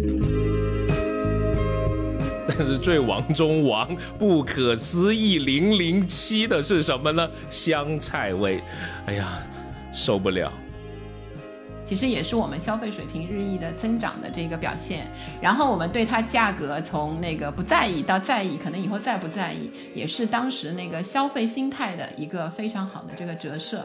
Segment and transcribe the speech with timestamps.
[2.46, 7.30] 但是最王中王、不可思议零零七的是什么呢？
[7.48, 8.60] 香菜味，
[9.06, 9.26] 哎呀，
[9.92, 10.52] 受不了。
[11.86, 15.06] 其实也是我们消费水平日益的增长的这个表现。
[15.40, 23.84] 然后我们对它价格从那个不在意到在意，可能以后再不在意，也是当时那个消费心态的一个非常好的这个折射。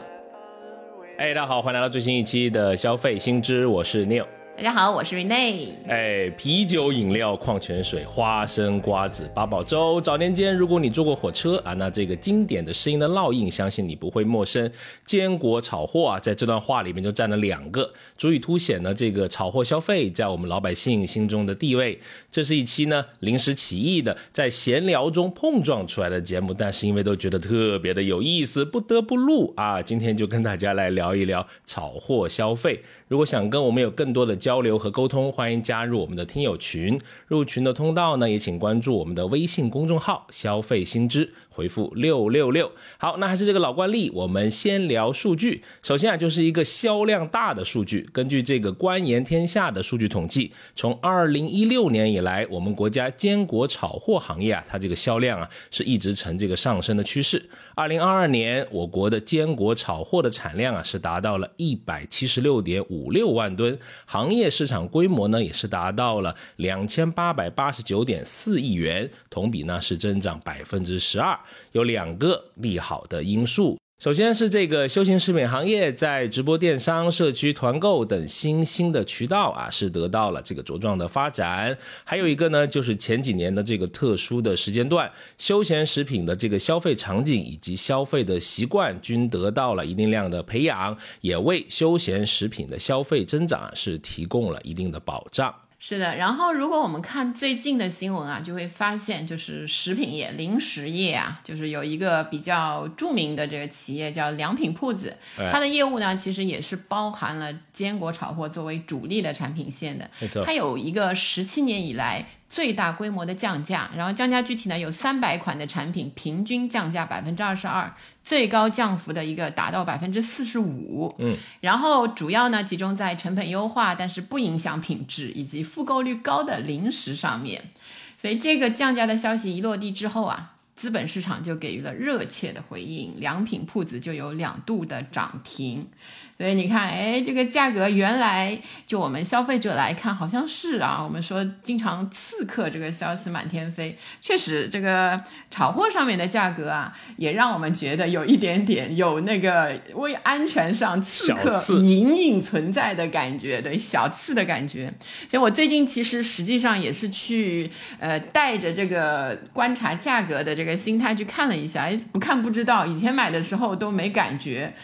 [1.18, 4.26] 哎，大家好，欢迎来到最新一期的消费新知，我是 Neil。
[4.56, 5.68] 大家好，我是 Rene。
[5.86, 10.00] 哎，啤酒、饮料、矿泉水、花生、瓜子、八宝粥。
[10.00, 14.68] 早年间，如果你坐过火车啊，那这个经典的声音的烙印，相信你不会陌生。
[15.04, 22.00] 坚果炒货啊，在这段话里面就占了两个，足以凸显呢这个炒货消费在我们老百姓心中的地位。
[22.30, 29.82] 这是一期呢临时起意的，在闲聊中碰撞出来的节目，但是因为都觉得特别的有意思，不得不录啊。
[29.82, 32.80] 今天就跟大家来聊一聊炒货消费。
[33.08, 37.00] 如果想跟我们有更多的交流和沟通，欢迎加入我们的听友群。
[37.26, 42.70] 入群的通道呢，也请关注我们的微信公众号“消费新知”，回复六六六。
[42.96, 45.64] 好，那还是这个老惯例，我们先聊数据。
[45.82, 48.08] 首先啊，就是一个销量大的数据。
[48.12, 57.44] 根据这个官言天下的数据统计，从二零一六年以来，我们国家坚果炒货行业啊，它这个销量啊，是一直呈这个上升的趋势。
[57.74, 63.10] 二零二二年，我国的坚果炒货的产量啊，是达到了一百七十六点五。
[63.10, 71.38] 六万吨，行业业市场规模呢也是达到了两千八百八十九点四亿元，同比呢是增长百分之十二，
[71.72, 73.78] 有两个利好的因素。
[73.98, 81.78] 首先是这个休闲食品行业在直播电商、社区团购等新兴的渠道啊，是得到了这个茁壮的发展。
[82.04, 95.54] 还有一个呢，就是前几年的这个特殊的时间段，休闲食品的这个消费场景以及消费的习惯均得到了一定量的培养，也为休闲食品的消费增长是提供了一定的保障。
[95.78, 110.10] 是的，然后如果我们看最近的新闻啊，就会发现就是食品业、零食业啊，就是有一个比较著名的这个企业叫良品铺子，它的业务呢其实也是包含了坚果炒货作为主力的产品线的。
[110.18, 112.26] 没错，它有一个十七年以来。
[112.48, 117.92] 最大规模的降价，然后降价具体呢有三百款的产品，平均降价百分之二十二，
[118.22, 121.14] 最高降幅的一个达到百分之四十五。
[121.18, 127.70] 嗯，然后主要呢集中在成本优化，但是不影响品质以及复购率高的零食上面。
[128.16, 135.88] 所以这个降价的消息一落地之后啊，资本市场就给予了热切的回应，良品铺子就有两度的涨停。
[136.38, 141.00] 所以你看，哎，这个价格原来就我们消费者来看，好像是啊。
[141.02, 145.18] 我们说经常刺客这个消息满天飞，确实这个
[145.50, 154.92] 炒货上面的价格啊，也让我们觉得有一点点有那个为安全上刺客隐隐存在的感觉，对小刺的感觉。
[155.30, 164.74] 所以我最近其实实际上也是去呃带着这个观察价格的这个心态去看了一下，哎，不看不知道，以前买的时候都没感觉。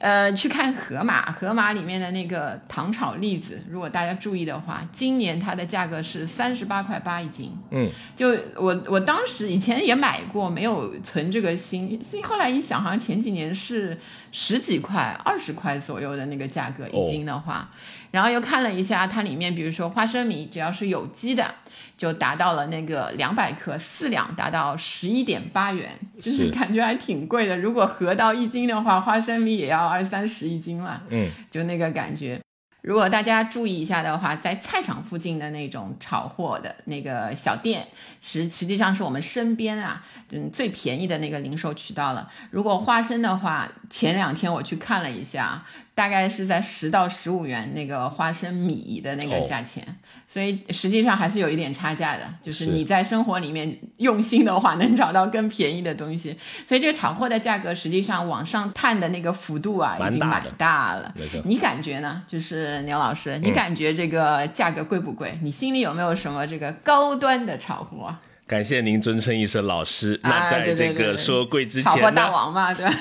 [0.00, 7.52] 呃，去看盒马，盒马里面的那个糖炒栗子，如果大家注意的话，今年它的价格是三十八块八一斤。
[7.70, 13.98] 嗯，就我我当时以前也买过，没有存这个心，后来一想，好像前几年是
[14.32, 17.68] 十几块、二十块左右的那个价格一斤的话，
[18.10, 21.54] 然后又看了一下它里面，比如说花生米，只要是有机的。
[21.96, 27.58] 就达到了那个两百克四两，达到十一点八元，就是感觉还挺贵的。
[27.58, 31.02] 如果合到一斤的话，花生米也要二三十一斤了。
[31.10, 32.40] 嗯，就那个感觉。
[32.82, 37.86] 如果大家注意一下的话，在菜场附近的那种炒货的那个小店，
[38.22, 42.30] 实实际上是我们身边啊，嗯，最便宜的那个零售渠道了。
[42.50, 45.64] 如果花生的话，前两天我去看了一下。
[46.00, 49.86] 大概是在十到十五元那个花生米的那个价钱，
[50.26, 52.22] 所以实际上还是有一点差价的。
[52.42, 56.34] 就是你在生活里面用心的话，能找到更便宜的东西。
[56.66, 61.14] 所以这个炒货的价格实际上往上探的那个幅度啊，已经蛮大了。
[61.44, 62.22] 你感觉呢？
[62.26, 65.38] 就是牛老师，你感觉这个价格贵不贵？
[65.42, 68.16] 你心里有没有什么这个高端的炒货？
[68.46, 70.18] 感谢您尊称一声老师。
[70.22, 72.94] 那在这个说贵之前，炒货大王嘛，对吧？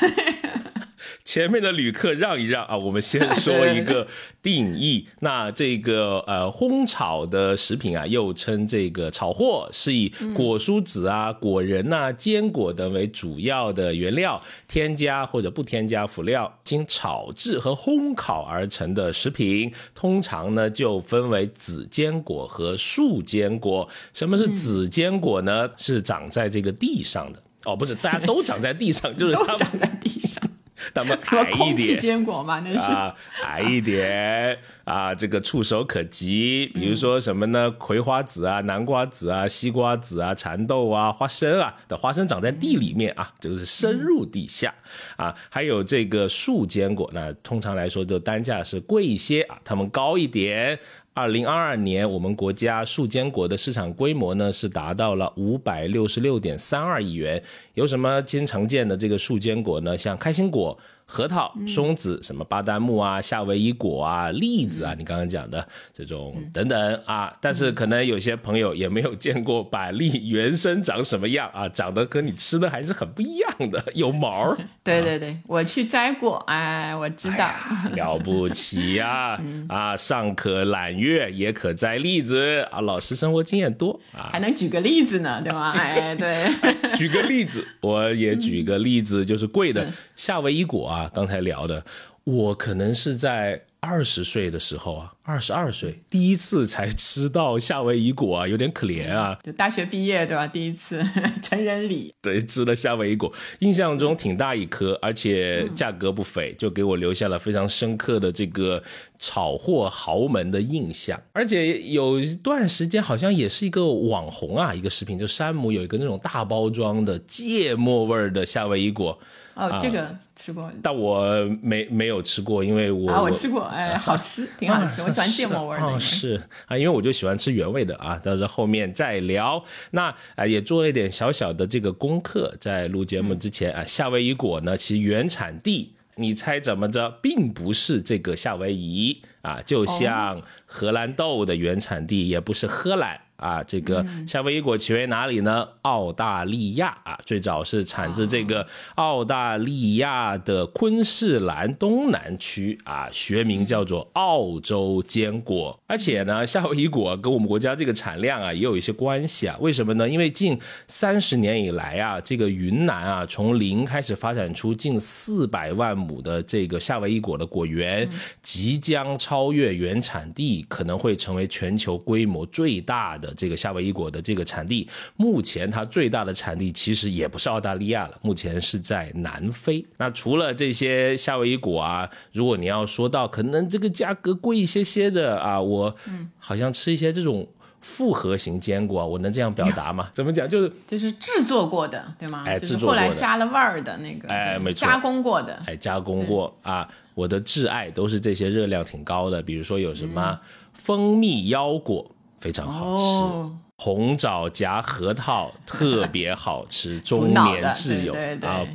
[1.24, 4.08] 前面的旅客让一让啊，我们先说一个
[4.42, 5.08] 定义。
[5.20, 19.72] 那这个呃，烘炒的食品啊，又称这个炒货，是以果蔬籽啊、果仁呐、坚果等为主要的原料，添加或者不添加辅料，经炒制和烘烤而成的食品。
[19.94, 23.88] 通常呢，就分为紫坚果和树坚果。
[24.14, 25.70] 什么是紫坚果呢？
[25.78, 30.49] 是长在这个地上的哦，不是，大家都长在地上，就是它长在地上。
[30.94, 32.00] 他们矮一空气点。
[32.00, 32.80] 坚果嘛，那是。
[32.80, 33.16] 啊，
[33.46, 37.70] 矮一点啊，这个触手可及，比如说什么呢？
[37.72, 44.74] 葵花籽啊、南瓜籽啊、西瓜籽啊、蚕豆啊、花生啊的花生长在地里面啊，就是深入地下
[45.16, 45.36] 啊。
[45.50, 50.80] 还有这个树坚果，那通常来说就单价是贵一些啊，它们高一点。
[51.20, 57.44] 二零二二年，我们国家树坚果的市场规模呢是达到了五百六十六点三二亿元。
[57.74, 59.98] 有什么经常见的这个树坚果呢？
[59.98, 60.80] 像开心果。
[61.12, 74.58] 核桃、松子、什么巴旦木啊、夏威夷果啊、栗子啊，你刚刚讲的这种等等啊，但是可能有些朋友也没有见过板栗原生长什么样啊，长得和你吃的还是很不一样的，有毛儿。
[74.84, 77.50] 对对对，我去摘过，哎，我知道。
[77.96, 79.40] 了不起呀！
[79.68, 84.30] 啊，上可揽月，也可摘栗子啊，老师生活经验多啊。
[84.32, 85.72] 还能举个例子呢，对吗？
[85.76, 86.46] 哎，对。
[86.96, 90.99] 举个例子，我也举个例子，就是贵的夏威夷果啊。
[91.00, 91.84] 啊，刚才聊的，
[92.26, 99.40] 我可能是在二十岁的时候啊，二十二岁第一次才吃到夏威夷果啊，有点可怜啊。
[99.42, 100.46] 就大学毕业对吧？
[100.46, 101.02] 第一次
[101.42, 108.84] 成人礼，对，吃了夏威夷果，印象中挺大一颗，而且价格不菲，就给我留下了非常深刻的这个
[109.18, 111.18] 炒货豪门的印象。
[111.32, 119.18] 而且有一段时间好像也是一个网红啊，一个食品，就山姆有一个那种大包装的芥末味的夏威夷果。
[119.56, 121.28] 哦，这个吃过，但我
[121.62, 126.00] 没没有吃过，因为我啊，我吃过，哎，好吃，挺好吃，我喜欢芥末味的。
[126.00, 129.62] 是啊，因为我就喜欢吃原味的啊，到时候后面再聊。
[129.92, 143.20] 那啊，也做了一点小小的这个功课，在录节目之前啊，夏威夷果呢，其实原产地，你猜怎么着，并不是这个夏威夷啊，就像荷兰豆的原产地也不是荷兰。
[143.40, 145.68] 啊，这个夏威夷果起源于哪里呢？
[145.84, 155.80] 澳大利亚啊，最早是产自这个澳大利亚的昆士兰东南区啊，学名叫做澳洲坚果。
[155.88, 159.56] 而且呢，夏威夷果跟我们国家这个产量啊也有一些关系啊。
[159.60, 160.08] 为什么呢？
[160.08, 168.08] 因为近三十年以来啊，这个云南啊从零开始发展出近四百万亩的这个夏威夷果的果园，
[168.42, 173.29] 即将超越原产地，可能会成为全球规模最大的。
[173.36, 179.86] 这个夏威夷果的这个产地，目前它最大的产地其实也不是澳大利亚了，目前是在南非。
[179.98, 185.96] 那除了这些夏威夷果啊，如果你要说到可能这个价格贵一些些的啊，我
[186.38, 187.48] 好像吃一些这种
[187.82, 190.10] 复合型坚果，我能这样表达吗？
[190.14, 190.48] 怎么讲？
[190.50, 192.44] 就是就是制作过的，对吗？
[192.46, 196.88] 哎，制作后来加了味儿的那个，哎，没错，加工过的，哎，加工过啊。
[197.16, 200.40] 我的挚爱都是这些热量挺高的，比如说有什么
[200.74, 202.10] 蜂蜜腰果。
[202.40, 208.14] 非常好吃，红枣夹核桃特别好吃， 中年挚友
[208.48, 208.66] 啊，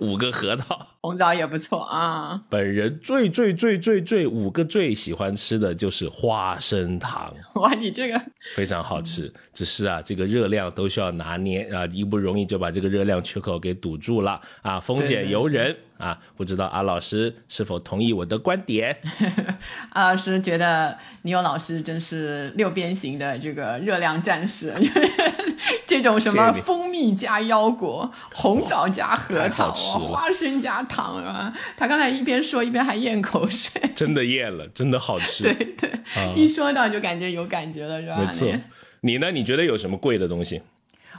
[0.00, 2.42] 五个核桃，红枣也不错啊。
[2.48, 8.20] 本人最最最最最五个最喜欢吃的就是花生糖，哇，你这个
[8.54, 14.40] 非常好吃，只是啊，这个热量都需要拿捏啊，一不容易就把这个热量缺口给堵住了。
[14.62, 15.76] 啊，丰俭由人。
[15.98, 18.96] 啊，不知道阿老师是否同意我的观点？
[19.90, 24.74] 阿老师觉得你有老师真是六边形的这个热量战士，
[25.92, 35.44] 这种什么蜂蜜加腰果、红枣加核桃、花生加糖啊，他刚才一边说一边还咽口水，真的咽了，真的好吃。
[35.52, 35.90] 对对，
[36.34, 38.16] 一说到就感觉有感觉了，是吧？
[38.18, 38.48] 没错。
[39.02, 39.30] 你呢？
[39.30, 40.62] 你觉得有什么贵的东西？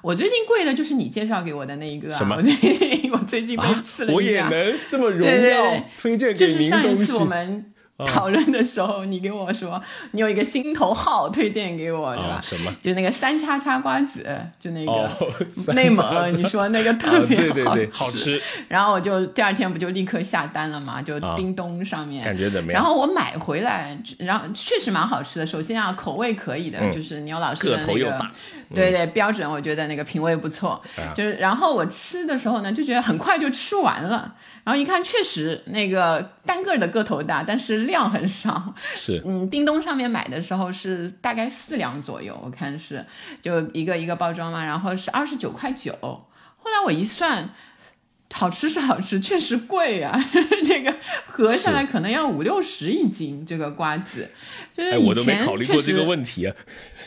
[0.02, 2.36] 我最近贵的就是你介绍给我的那一个，什么？
[2.38, 7.14] 我最近我最近被刺了我也能这么荣耀推荐给您东西。
[8.08, 9.82] 讨论的时候，你跟我说
[10.12, 12.40] 你有一个心头好推荐给我，对吧？
[12.42, 12.76] 什么？
[12.82, 14.26] 就那个三叉叉瓜子，
[14.60, 15.10] 就那个
[15.74, 17.38] 内蒙，你说那个特别
[17.94, 18.42] 好吃。
[18.68, 21.02] 然后我就第二天不就立刻下单了嘛？
[21.02, 22.82] 就叮咚上面感觉怎么样？
[22.82, 25.46] 然后我买回来，然后确实蛮好吃的。
[25.46, 28.30] 首先啊，口味可以的，就是牛老师的那个，
[28.74, 30.82] 对对，标准我觉得那个品味不错。
[31.16, 34.34] 就是然后我吃的时候呢，就觉得很快就吃完了。
[34.64, 38.74] 然后一看，确实那个单个的个头大，但是量很少。
[38.96, 43.06] 是，嗯，叮咚上面买的时候是大概四两左右，我看是
[43.42, 45.94] 就一个一个包装嘛，然后是二十九块九。
[46.02, 47.50] 后来我一算，
[48.34, 50.20] 好吃是好吃， 确实贵啊，
[50.66, 50.94] 这个
[51.28, 53.46] 合下来可能要五六十一斤。
[53.46, 54.28] 这个瓜子，
[54.76, 56.56] 就是以前考虑过这个问题啊。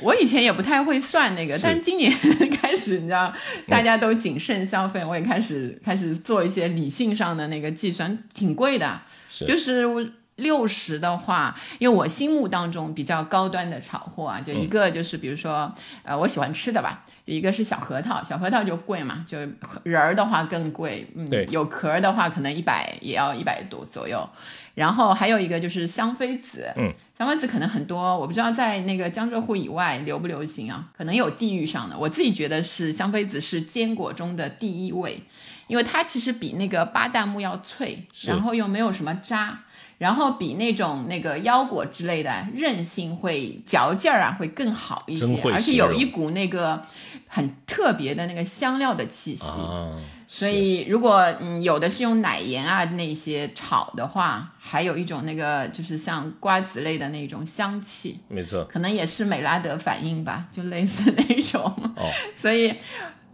[0.02, 2.12] 我以前也不太会算那个，但今年
[2.62, 3.34] 开始，你知道，
[3.66, 9.00] 大家都谨慎消费，我也开始开始做一些理性上的那个计算，挺贵的。
[9.28, 10.06] 是，就是我
[10.36, 19.38] 六十的话，因为我心目当中比较高端的炒货啊，就一个就是比如说，呃，我喜欢吃的吧，一个是小核桃，小核桃就贵嘛，就
[19.82, 24.26] 仁儿的话更贵，嗯，对有壳儿的话可能一百也要一百多左右。
[24.74, 31.98] 然后还有一个就是香妃子，嗯，香妃子可能很多，我不知道在那个江浙沪以外流不流行啊，可能有地域上的。
[31.98, 35.20] 我自己觉得是香妃子是坚果中的第一位，
[35.66, 39.62] 因为它其实比那个巴旦木要脆，然后又没有什么渣。
[39.98, 46.82] 然后比那种那个腰果之类的韧性会嚼劲儿啊会更好一些，而且有一股那个
[47.26, 49.46] 很特别的那个香料的气息。
[49.60, 49.96] 啊，
[50.28, 61.62] 所以，如果嗯有的是用奶盐啊那些炒的话，还有一种那个就是像瓜子类的那种香气，没错，可能也是美拉德反应吧，就类似那种。
[61.96, 62.74] 哦， 所以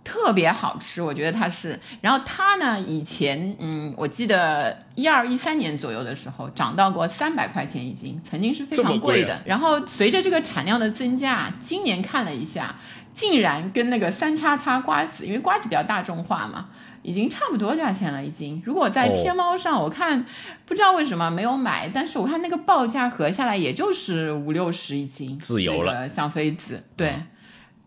[0.05, 1.79] 特别好吃，我觉得它是。
[2.01, 9.41] 然后它呢，以前嗯，我记得一二一三年左右的时候涨到过三百块钱一斤，曾经是非常贵的。
[9.45, 12.75] 然后随着这个产量的增加，今年看了一下，
[13.13, 16.69] 竟然跟那个三叉叉瓜子，因为瓜子比较大众化嘛。
[17.05, 18.63] 已经差不多价钱了，已经。
[18.65, 20.25] 如果在哦天猫上，我看
[20.65, 27.13] 不知道为什么没有买，但是我看那个报价合下来也就是五六十一斤，自由了那个香妃子，对，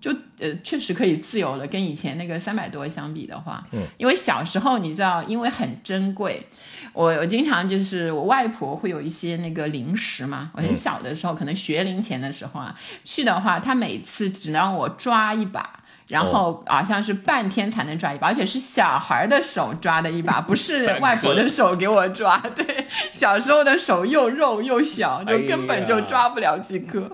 [0.06, 6.46] 就呃确实可以自由了，跟以前那个三百多相比的话，嗯，因为小时候你知道，因为很珍贵，
[6.94, 15.80] 我我经常就是我外婆会有一些那个零食嘛，我很小的时候，可能学龄前的时候啊，去的话，她每次只能让我抓一把。
[16.08, 22.38] 然后好像是半天才能抓一把，而且是小孩的手抓的一把， 不是外婆的手给我抓。
[22.56, 27.10] 对，小时候的手又肉又小，就根本就抓不了几颗。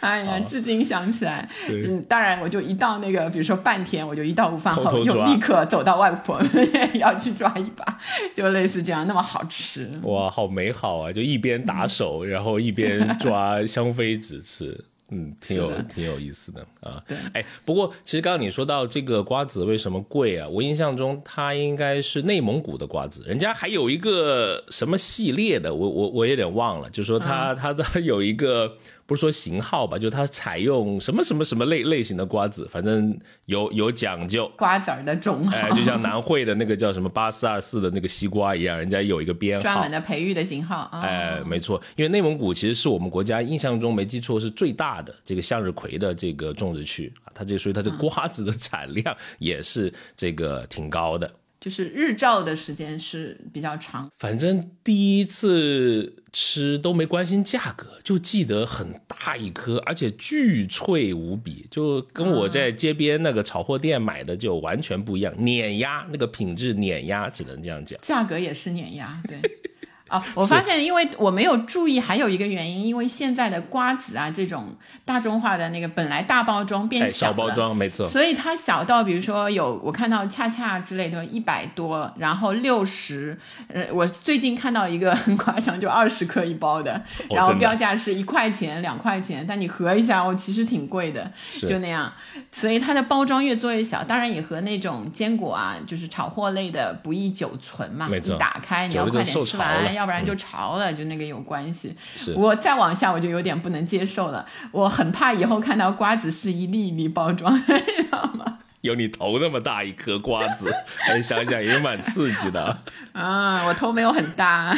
[0.00, 6.40] 哎呀，好至今想起来，嗯，当然我就一到那个，比如说半天，我就一到午饭后偷偷又立刻走到外婆
[6.94, 7.98] 要去抓一把，
[8.34, 9.90] 就类似这样，那么好吃。
[10.04, 11.12] 哇，好美好啊！
[11.12, 14.84] 就一边打手，然后一边抓香妃子吃。
[15.10, 17.02] 嗯，挺有挺有意思的啊。
[17.06, 20.48] 对哎，不过其实刚刚你说到这个瓜子为什么贵啊？
[20.48, 28.72] 我印象中它应该是内蒙古的瓜子，人家还有一个什么系列的，我我我有点忘了，就说它、它它 有一个
[29.10, 34.48] 不是说型号吧，就它采用什么什么什么类类型的瓜子，反正有有讲究。
[34.56, 41.00] 瓜子儿的种号，哎，就像南汇的那个叫什么八四二四的那个西瓜一样，人家有一个编号，专门的培育的型号啊。
[41.00, 51.28] 哎，没错，因为内蒙古其实是我们国家印象中没记错是最大的这个向日葵的这个种植区啊，它这个所以它的瓜子的产量 也是这个挺高的。
[51.60, 67.98] 就是日照的时间是比较长，反正第一次吃都没关心价格，就记得很大一颗，而且巨脆无比，就跟我在街边那个炒货店买的就完全不一样，碾压那个品质碾压，只能这样讲。
[68.02, 69.38] 价格也是碾压，对。
[70.10, 74.66] 哦，我发现，因为我没有注意，还有一个原因，因为现在的瓜子啊，这种
[75.04, 83.38] 大众化的那个本来大包装变哎，小包装没错，所以它小到，比如说有我看到恰恰之类的，一百多，然后六十，
[83.68, 87.00] 呃，我最近看到一个很夸张，就二十克一包的，
[87.30, 91.30] 然后标价是一块钱、两块钱，但你合一下，哦，其实挺贵的，
[91.68, 92.12] 就那样。
[92.50, 98.32] 所以它的包装越做越小，当然也和那种坚果啊，就是炒货类的不易久存嘛，没错。
[98.32, 101.94] 你打开你要快点吃完，要不然就潮了，就那个有关系。
[102.34, 107.62] 我再往下我就有点不能接受了，我很怕以后看到瓜子是一粒一粒包装， 你
[108.02, 108.58] 知道吗？
[108.80, 110.74] 有你头那么大一颗瓜子，
[111.12, 112.78] 哎想想也蛮刺激的。
[113.12, 114.74] 啊，我头没有很大，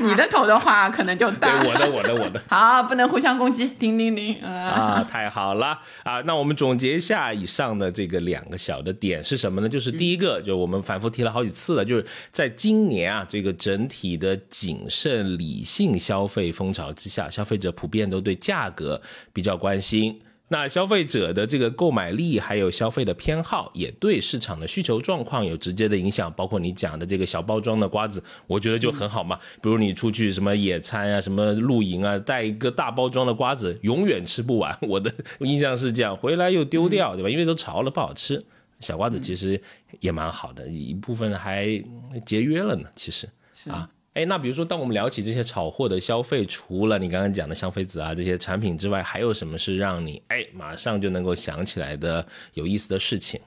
[0.00, 1.62] 你的头的话可能就对，大。
[1.62, 2.42] 我的，我的，我的。
[2.48, 6.20] 好，不能互相攻击，叮叮叮，啊，啊，太好了啊！
[6.22, 9.68] 那我们总结一下以上的这个两个小的点是什么呢？
[9.68, 19.00] 就是第一个，就我们反复提了好几次了，就是在今年啊，这个整体的谨慎理性消费风潮之下，消费者普遍都对价格
[19.32, 20.20] 比较关心。
[20.52, 26.30] 那消费者的这个购买力还有消费的偏好，也对市场的需求状况有直接的影响。
[26.34, 29.40] 包括你讲的这个小包装的瓜子，我觉得就很好嘛。
[29.62, 34.76] 比如你出去什么野餐啊、什么露营啊，带一个大包装的瓜子，永远吃不完。
[34.82, 37.30] 我的印象是这样，回来又丢掉，对吧？
[37.30, 38.44] 因为都潮了，不好吃。
[38.80, 39.58] 小瓜子其实
[40.00, 41.82] 也蛮好的，一部分还
[42.26, 42.90] 节约了呢。
[42.94, 43.26] 其实
[43.70, 43.88] 啊。
[44.14, 53.40] 哎，那比如说，当我们聊起这些炒货的消费，除了你刚刚讲的香妃子啊这些产品之外，还有什么是让你哎马上就能够想起来的有意思的事情？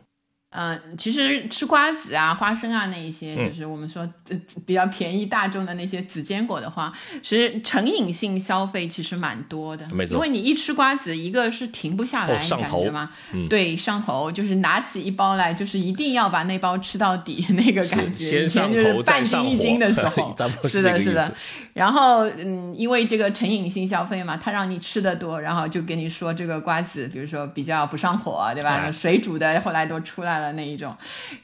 [0.58, 9.86] 嗯，其实吃瓜子啊、花生啊那一些，就是我们说呃比较便宜大众的那些紫坚果的话，其实成瘾性消费其实蛮多的。
[9.92, 13.12] 没错因为你一吃瓜子，一个是停不下来，你哦上头感觉吗？
[13.50, 18.32] 对，上头就是拿起一包来，就是一定要把那包吃到底 那个感觉。
[18.32, 20.34] 就是上头再半斤一斤的时 候
[20.64, 21.34] 是是的，是的思。
[21.76, 28.86] 然后，嗯，因为这个成瘾性消费嘛，它让你吃的多，然后就跟你说这个瓜子，比如说比较不上火，对吧？
[28.86, 30.96] 哎水煮的后来都出来了那一种，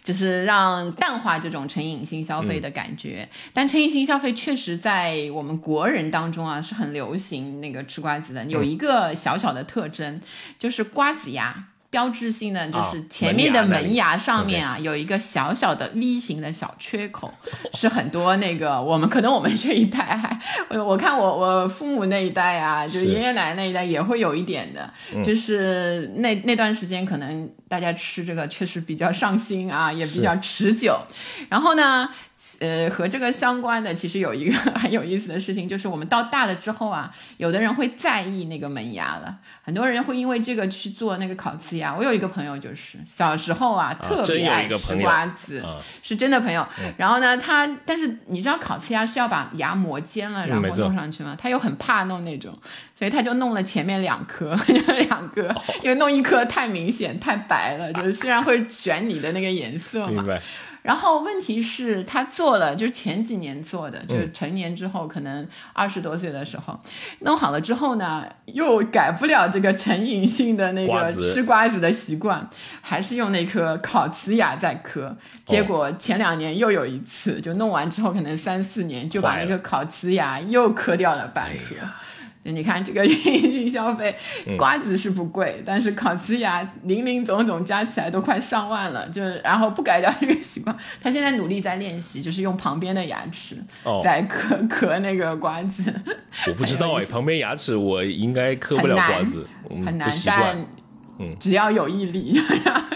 [0.02, 3.28] 就是让淡化这种成瘾性消费的感觉。
[3.54, 10.22] 但成瘾性消费确实在我们国人当中啊是很流行那个吃瓜子的，有一个小小的特征，
[10.58, 11.66] 就是瓜子牙。
[11.92, 17.32] 标志性的就是前面的门牙上面啊，有一个小小的 V 型的小缺口，
[17.74, 23.02] 是很多那个我们可能我们这一代还，我我看我我父母那一代啊，就是。
[23.02, 24.94] 是爷爷奶奶那一代也会有一点的，
[25.24, 30.98] 就是那那段时间可能大家吃这个确实比较上心啊，也比较持久。
[31.50, 32.08] 然后呢，
[32.60, 41.96] 呃，和这个相关的其实有一个 很有意思的事情，就是我们到大了之后啊，有的人会在意那个门牙了，很多人会因为这个去做那个烤瓷牙。
[41.96, 46.68] 我有一个朋友就是小时候啊，特别爱吃瓜子，啊是真的朋友。
[46.98, 51.38] 然后呢，他但是你知道烤瓷牙是要把牙磨尖了，然后弄上去吗？
[51.40, 52.58] 他又很怕弄那种，
[52.98, 60.42] 所以他就弄了前面两颗， 就两颗，哦因为弄一颗太明显太白了，就是虽然会选你的那个颜色嘛明，白？
[60.82, 66.80] 然后问题是，他做了，就是前几年做的，嗯就是成年之后，可能二十多岁的时候，
[67.20, 72.50] 弄好了之后呢，又改不了这个成瘾性的那个吃瓜子的习惯，
[72.82, 75.16] 还是用那颗烤瓷牙在磕。
[75.46, 81.76] 结果前两年又有一次，就弄完之后，可能三四年就把那个烤瓷牙又磕掉了半颗。
[82.44, 84.58] 就你看这个运营消费，嗯。
[84.58, 94.02] 瓜子是不贵，但是烤瓷牙零零总总加起来都快上万了，就是然后不改掉这个习惯，他现在努力在练习，就是用旁边的牙齿哦。
[94.04, 95.84] 在嗑嗑那个瓜子，
[96.48, 100.40] 我不知道哎，旁边牙齿我应该磕不了瓜子，嗯很难，不习惯。
[100.40, 100.58] 但。
[101.20, 101.38] 嗯。
[101.40, 102.42] 只要有毅力，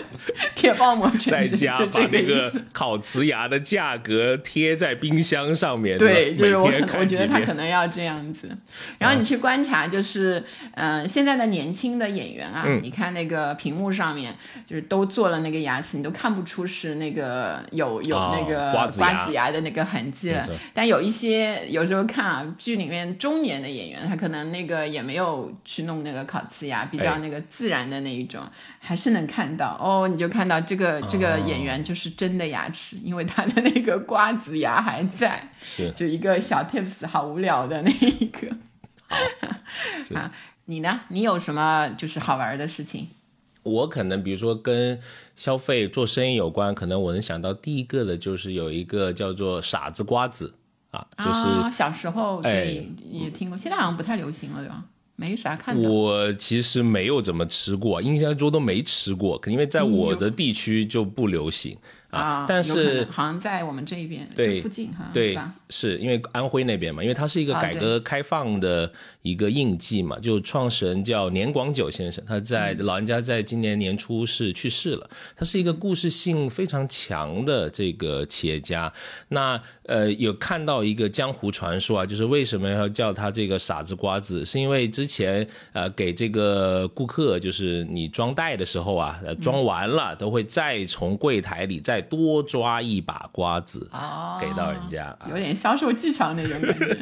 [1.18, 2.52] 在，家这把那个。
[2.74, 6.66] 烤瓷牙的价格贴在冰箱上面，对，就是我
[7.00, 8.50] 我觉得他可能要这样子。
[9.00, 10.44] 然后你去观察，就是
[10.74, 18.88] 嗯、呃现在的年轻的演员啊，嗯你看那个屏幕上面，就是都做了那个牙齿，你都看不出是那个有有哦那个瓜
[19.26, 20.46] 子牙的那个痕迹了。
[20.74, 28.42] 但有一些有时候看啊，剧里面中年的演员，他可能那个也没有去弄那个烤瓷牙，比较哎那个自然的那一种，
[28.86, 35.52] 还是能看到哦，你就看到这个这个演员就是真的牙齿，因为他的那个瓜子牙还在。
[35.60, 38.48] 是就一个小 tips，好无聊的那一个。
[40.16, 40.32] 啊，
[40.66, 41.02] 你呢？
[41.08, 43.08] 你有什么就是好玩的事情？
[43.64, 45.00] 我可能比如说跟
[45.36, 50.54] 消费做生意有关，可能我能想到第一个的就是有一个叫做傻子瓜子
[50.92, 54.84] 啊，就是啊，小时候哎对、也听过，现在好像不太流行了，对吧？
[55.16, 55.90] 没啥看的。
[55.90, 61.78] 我其实没有怎么吃过，印象中都没吃过，可因为在我的地区就不流行
[62.16, 62.46] 啊。
[62.48, 65.38] 但是好像在我们这一边对附近，好像是对？，
[65.70, 75.10] 是因为安徽那边嘛，因为它是一个啊改革开放的一个印记嘛，就创始人叫年广久先生，他在嗯老人家在今年年初是去世了。
[75.36, 78.92] 他是一个故事性非常强的这个企业家。
[79.30, 93.90] 那呃，有看到一个江湖传说啊，就是为什么要叫他这个傻子瓜子，是因为之前呃给这个顾客，就是你装袋的时候啊，呃装完了都会再从柜台里再多抓一把瓜子。
[93.92, 96.98] 哦，给到人家啊有点销售技巧那种感觉。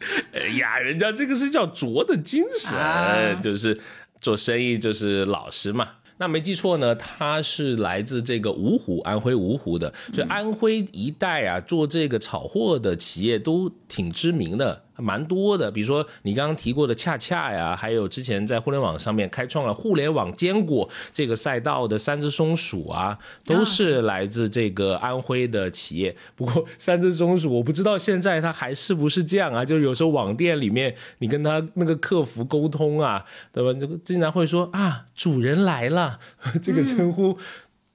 [0.32, 3.78] 哎呀，人家这个是叫拙的精神，啊就是
[4.20, 5.88] 做生意就是老实嘛。
[6.16, 15.68] 那没记错呢，他是来自这个芜湖，安徽芜湖的，所以安徽一带啊，做这个炒货的企业都挺知名的，蛮多的。
[15.68, 26.14] 比如说你刚刚提过的恰恰呀，还有之前在互联网上面开创了互联网坚果这个赛道的三只松鼠啊，都是来自这个安徽的企业。
[26.36, 29.64] 不过三只松鼠，我不知道现在它还是不是这样啊？
[29.64, 33.76] 就是有时候网店里面，你跟他那个客服沟通啊，对吧？
[33.80, 36.20] 那个经常会说啊，主人来了，
[36.62, 37.36] 这个称呼。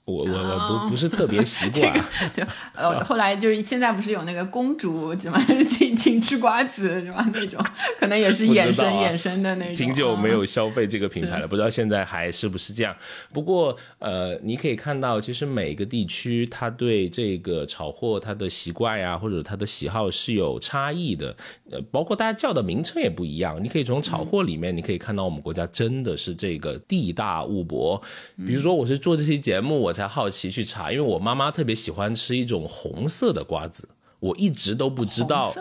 [0.06, 2.44] 我我我不 不是特别习惯啊，就
[2.76, 7.28] 呃，后来就是现在不是有那个公主什么 请请吃瓜子是吧？
[7.34, 7.60] 那种
[8.00, 9.76] 可能也是衍生、啊衍生的那种。
[9.76, 12.96] 挺久没啊有消费这个品牌了，不知道现在还是不是这样。
[13.34, 21.36] 不过呃，你可以看到，其实每个地区它对这个炒货它的习惯呀，或者它的喜好是有差异的。
[21.72, 23.60] 呃，包括大家叫的名称也不一样。
[23.63, 28.00] 你可以从炒货里面，你可以看到我们国家真的是这个地大物博。
[28.46, 35.55] 比如说，我是做这期节目，我才好奇去查，因为我妈妈特别喜欢吃一种红色的瓜子，我一直都不知道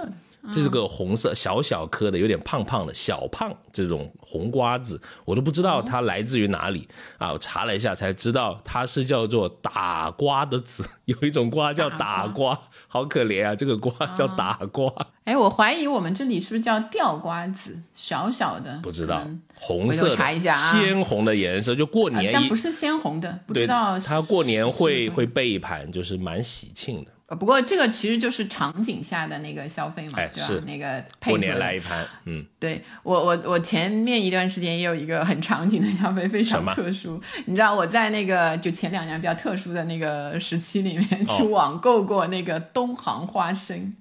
[0.53, 7.33] 这个红色小小颗的、有点胖胖的小胖这种红瓜子，我都不知道它来自于哪里啊！
[7.33, 12.61] 我查了一下才知道，它是叫做打瓜的籽，有一种瓜叫打瓜，
[12.95, 13.57] 好可怜啊！
[13.57, 14.89] 这个瓜叫打瓜，
[15.25, 27.11] 哎，我怀疑我们这里是不是叫吊瓜子，小小的，不知道嗯红色的下啊鲜红的颜色，就过啊年一但不是鲜红的，不知道是它过年会会备一盘，就是蛮喜庆的。
[27.27, 30.27] 呃不过这个其实就是场景下的那个消费嘛，对
[30.59, 30.65] 吧？
[30.67, 37.19] 那个配过合来一盘，嗯，对我我我前面一段时间也有一个很场景的消费，非常特殊。
[37.47, 43.95] 你知道我在那个就前两年比较特殊的那个时期里面哦去网购过那个东航花生，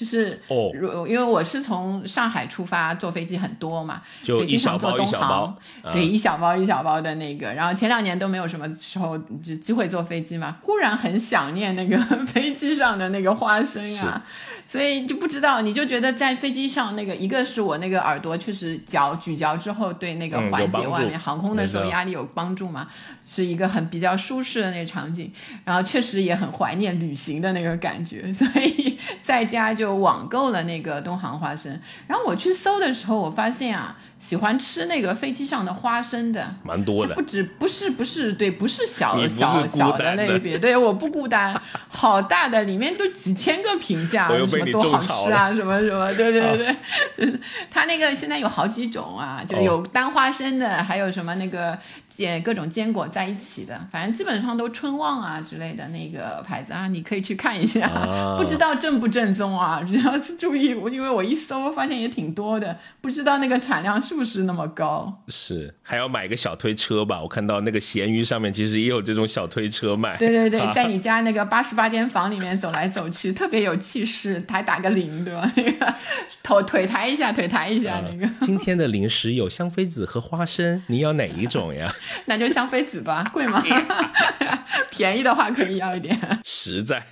[0.00, 0.70] 就是哦。
[0.72, 7.52] 如因为我是从上海出发，坐飞机很多嘛，就经常一小包坐东一小包航，对，一小包一小包的那个。
[7.52, 14.24] 然后前两年都没有什么时候就机会坐飞机嘛，忽然很想念那个 飞机上的那个花生啊，
[14.66, 22.88] 所以就不知道，你就觉得在飞机上那个，一个是我那个耳朵确实嚼咀嚼之后对那个缓解外面航空的时候压力有帮助嘛，
[23.32, 25.32] 是一个很比较舒适的那个场景，
[25.64, 36.56] 然后确实也很怀念旅行的那个感觉， 所以在家就网购了那个东航花生，然后我去搜的时候，我发现啊，喜欢吃那个飞机上的花生的。
[36.64, 37.14] 蛮多的。
[37.14, 37.22] 不。
[37.22, 41.54] 止不是不是对，不是小你不是小小的类别，对，我不孤单，
[41.88, 46.76] 好大的，里面都几千个评价，什么多好吃啊，什么什么，对对对
[47.16, 47.40] 对，
[47.70, 49.62] 它那个现在有好几种啊，就哦。
[49.62, 65.22] 有单花生的，还有什么那个坚各种坚果在一起的，反正基本上都春旺啊之类的那个牌子啊，你可以去看一下，啊 不知道正不正宗啊，只要是注意，我因为我一搜发现也挺多的，不知道那个产量是不是那么高。
[65.28, 67.20] 是，还要买个小推车吧？
[67.22, 70.16] 我看到那个闲鱼上面其实也有这种小推车卖。
[70.16, 75.50] 对对对，在你家那个八十八间房里面走来走去，特别有气势，还打个铃，对吧？
[75.56, 75.94] 那个
[76.42, 81.92] 头腿抬一下，腿抬一下，那个 今天的零食有香妃子和花生，你要哪一种呀？
[82.26, 83.62] 那就香妃子吧，贵吗？
[84.90, 86.18] 便宜的话可以要一点。
[86.44, 87.04] 实在。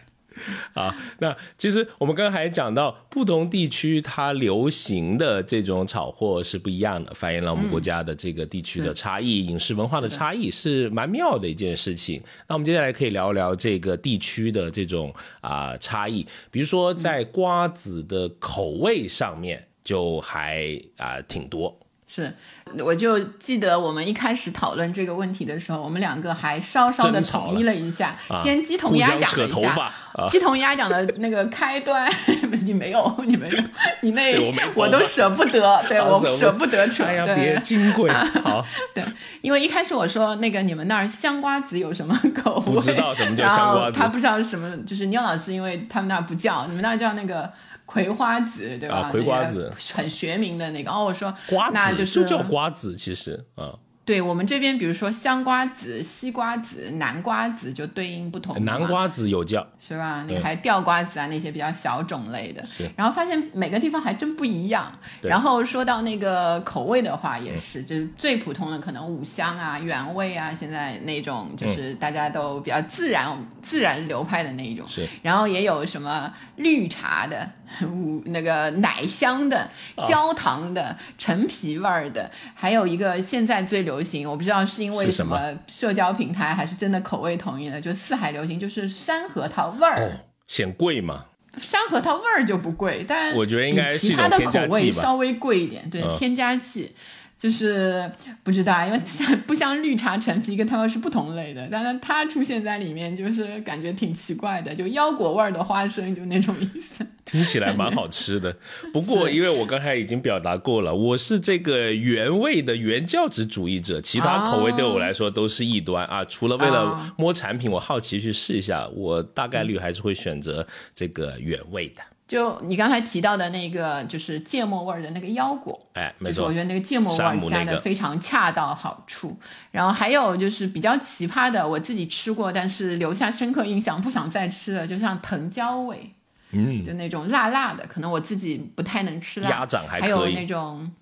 [0.72, 12.22] 啊，那其实我们刚刚还讲到，不同地区它流行的这种炒货是不一样的，反映了我们国家的这个地区的差异、饮食文化的差异，是蛮妙的一件事情。
[12.46, 21.76] 那我们接下来可以聊聊这个地区的这种啊、差异，比如说在瓜子的口味上面，就还啊、挺多。
[22.11, 22.33] 是，
[22.79, 29.92] 我就记得我们一开始讨论这个问题的时候，我们两个还稍稍的统一了一下，啊先鸡同鸭讲了一下。
[30.29, 32.11] 鸡同鸭讲的那个开端，
[32.64, 33.62] 你没有，你没有，
[34.01, 37.05] 你那对我都舍不得，对我啊舍不舍不得扯。
[37.05, 38.11] 对别金贵，
[38.42, 39.05] 好，对，
[39.42, 47.53] 因为一开始我说那个你们那儿香瓜子有什么口味，不知道什么叫然后香瓜子他不知道是什么，就是妞老师，因为他们那儿不叫，你们那儿叫那个
[47.88, 48.96] 葵花籽，对吧？
[48.96, 50.90] 啊葵花籽很学名的那个。
[50.90, 53.72] 哦，我说瓜子那就是叫瓜子，其实啊，
[54.05, 60.22] 对我们这边，比如说香瓜子、西瓜子、南瓜子就对应不同南瓜子有叫，是吧？
[60.27, 64.92] 你对还吊瓜子啊那些比较小种类的，是然后发现每个地方还真不一样。
[65.22, 74.87] 对然后说到那个口味的话，也是，就是最普通的可能五香啊、原味啊，现在那种就是大家都比较自然、自然流派的那一种。
[74.87, 77.58] 是然后也有什么绿茶的、五
[78.26, 89.98] 那个奶香的、哦焦糖的、陈皮味儿的，还有一个现在最流行，我不知道是因为什么么社交平台还是真的口味统一了，就四海流行，就是山核桃味儿。
[89.98, 90.11] 哦，
[90.46, 91.26] 显贵嘛，
[91.59, 96.92] 山核桃味儿就不贵，但我觉得应该是其他的口味稍微贵一点，对，嗯添加剂。
[97.38, 98.11] 就是
[98.42, 107.07] 不知道，因为像不像绿茶、陈皮跟它们是不同类的，但是它出现在里面，就是感觉挺奇怪的，就腰果味儿的花生，就那种意思。
[107.24, 108.57] 听起来蛮好吃的。
[108.92, 116.24] 不过，因为我刚才已经表达过了，我是这个原味的原教旨主义者，其他口味对我来说都是异端啊。
[116.24, 122.03] 除了为了哦摸产品，我好奇去试一下，我大概率还是会选择这个原味的。
[122.28, 129.34] 就你刚才提到的那个，就是芥末味儿的那个腰果，哎，没错就是我觉，得那个芥末味加的非常恰到好处。
[129.70, 136.12] 然后还有就是比较奇葩的，我自己吃过，但是留下深刻印象，不想再吃了，就像藤椒味，
[136.50, 139.48] 嗯，就那种辣辣的，可能我自己不太能吃辣。
[139.48, 140.92] 鸭掌还还有那种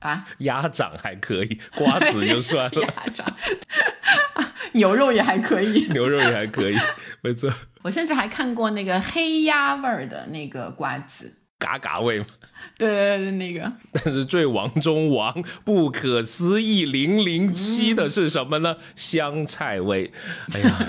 [0.00, 3.26] 啊，鸭掌还可以，瓜子就算了， 鸭掌，
[4.72, 5.86] 牛肉也还可以。
[5.92, 6.76] 牛肉也还可以，
[7.22, 12.26] 没错，我甚至还看过那个黑鸭味儿的那个瓜子，嘎嘎味嘛。
[12.78, 13.72] 对对对，那个。
[13.92, 18.76] 但是最王中王、不可思议零零七的是什么呢？
[18.96, 20.10] 香菜味。
[20.54, 20.86] 哎呀，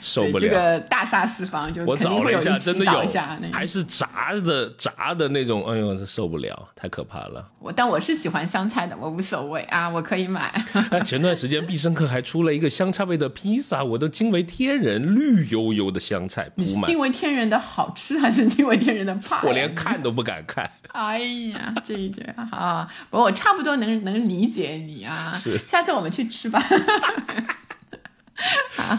[0.00, 0.40] 受不了！
[0.40, 3.04] 这个大杀四方，就我找了一下，真的有，
[3.52, 5.64] 还是炸的炸的那种。
[5.68, 7.48] 哎呦，受不了，太可怕了。
[7.58, 10.52] 我但我是喜欢香菜的，我无所谓啊，我可以买。
[11.04, 16.88] 前段时间必胜客还出了一个香菜味的披萨，我都惊为天人，绿油油的香菜，不买。
[16.88, 19.42] 惊为天人的好吃还是惊为天人的怕？
[19.42, 20.70] 我连看都不敢看。
[21.12, 21.18] 哎
[21.52, 25.30] 呀，这一句啊，不过我差不多能能理解你啊。
[25.30, 26.58] 是，下次我们去吃吧。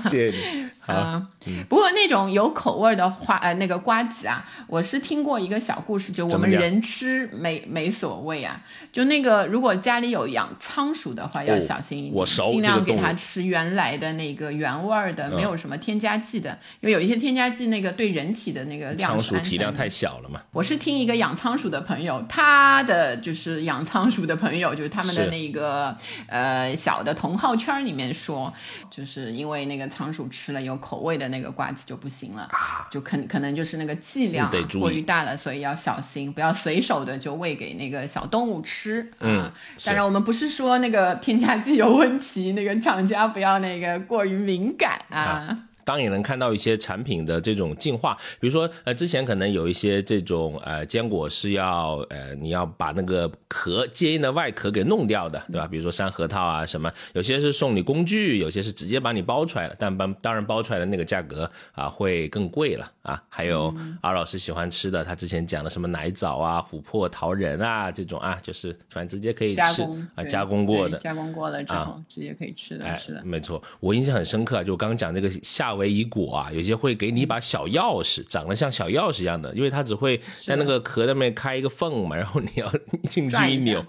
[0.06, 0.70] 谢谢你。
[0.86, 1.28] 啊，
[1.70, 8.62] 不过那种有口味的花呃那个瓜子啊，我是听过一个小故事，就我们人吃没没所谓啊。
[8.92, 16.50] 就那个如果家里有养仓鼠的话，要小心一点，尽量给它吃原来的那个原味儿的，没有什么添加剂的。
[16.82, 20.42] 因为有一些添加剂，那个对人体的那个量仓鼠体量太小了嘛。
[20.52, 25.96] 我是听一个养仓鼠的朋友，他的就是养仓鼠的朋友，就是他们的那个
[26.28, 28.54] 呃小的同号圈里面说，
[28.92, 30.73] 就是因为那个仓鼠吃了有。
[30.78, 32.50] 口味的那个瓜子就不行了，
[32.92, 39.12] 就可可能就是那个剂量过于大了，所以要小心，不要随手的就喂给那个小动物吃。
[39.20, 39.52] 嗯，
[39.86, 45.58] 当然我们不是说那个添加剂有问题，那个厂家不要那个过于敏感啊。
[45.86, 55.68] 当也能看到一些产品的这种进化，比如说，呃，之前可能有一些这种呃坚果是要呃你要把那个壳坚硬的外壳给弄掉的，对吧？
[55.68, 63.22] 比如说山核桃啊什么，有些是送你工具，有些是直接把你包出来了，但当当然包出来的那个价格啊会更贵了啊。
[63.28, 69.84] 还有阿老师喜欢吃的，他之前讲的什么奶枣啊、琥珀桃仁啊这种啊，就是反正直接可以吃
[70.16, 73.62] 啊加工过的，加工过了之后直接可以吃的，是的，没错。
[73.80, 75.73] 我印象很深刻，就我刚刚讲那个夏。
[75.76, 82.72] 为一果啊，有些会给你一把小钥匙，长得像小钥匙一样的，因为它只会在那个壳上面开一个缝嘛，然后你要
[83.10, 83.86] 进去一扭。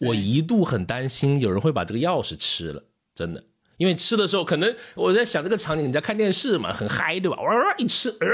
[0.00, 2.82] 我一度很担心有人会把这个钥匙吃了，
[3.14, 3.44] 真的，
[3.76, 7.36] 因为吃的时候可能我在想这个场景，你在看电视嘛，很嗨对吧？
[7.40, 8.26] 哇，一吃，呃，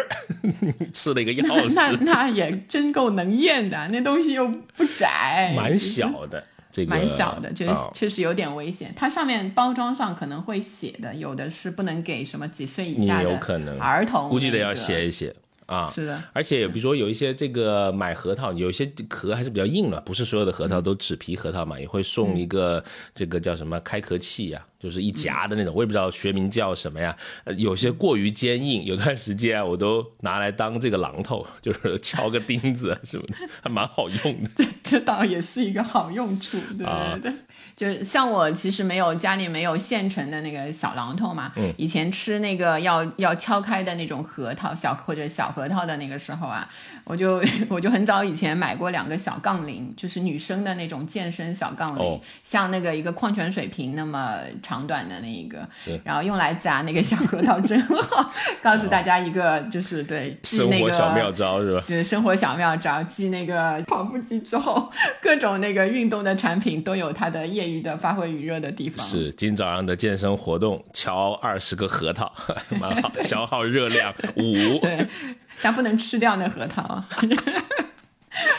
[0.95, 6.45] 吃了一个钥匙， 那那也真够能咽的，那东西又不窄，蛮小的。
[6.85, 8.93] 蛮小的，就是确实有点危险。
[8.97, 13.39] 它上面包装上可能会写的，有的是不能给什么几岁以下的
[13.81, 15.35] 儿童，估计得要写一写。
[15.67, 22.83] 啊，是的，而且比如说有一些这个买核桃，有些壳还是比较硬的，不是所有的核桃都纸皮核桃嘛，也会送一个
[23.15, 27.17] 这个叫什么开壳器呀，就是一夹的那种，我也不知道学名叫什么呀。
[27.57, 34.49] 有些过于坚硬，有段时间我都拿来当这个榔头，就是敲个钉子什么的，还蛮好用的。
[34.55, 37.33] 这这倒也是一个好用处，对对对。
[37.77, 45.53] 就像我其实没有家里没有现成的那个小榔头嘛，以前吃那个要要敲开的那种核桃小或者小。
[45.57, 46.69] 核桃的那个时候啊，
[47.05, 55.67] 我就我就很早以前买过两个小杠铃，就是女生的那种健身小杠铃，像那个一个矿泉水瓶那么长短的那一个，
[56.05, 58.31] 然后用来砸那个小核桃真好。
[58.63, 61.83] 告诉大家一个就是对生活小妙招是吧？
[61.87, 64.91] 对，生活小妙招，继那个跑步机之后，
[65.23, 69.05] 各种那个运动的产品都有它的业余的发挥余热的地方。
[69.07, 72.33] 是，今早上的健身活动，敲二十个核桃，
[72.81, 74.79] 蛮好，消耗热量五。
[74.81, 75.07] 对。
[75.63, 76.83] 但不能吃掉那核桃，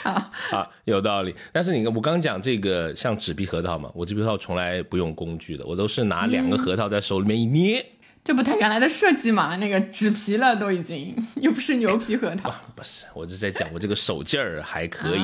[0.04, 1.36] 好，好有道理。
[1.52, 7.86] 但是你看，我刚讲这个像纸皮核桃嘛，我纸皮核桃从来不用工具的，我都是拿两个核桃在手里面一捏。
[8.28, 9.56] 这不它原来的设计嘛？
[9.56, 12.54] 那个纸皮了都已经，又不是牛皮核桃。
[12.76, 15.22] 不是，我是在讲我这个手劲儿还可以，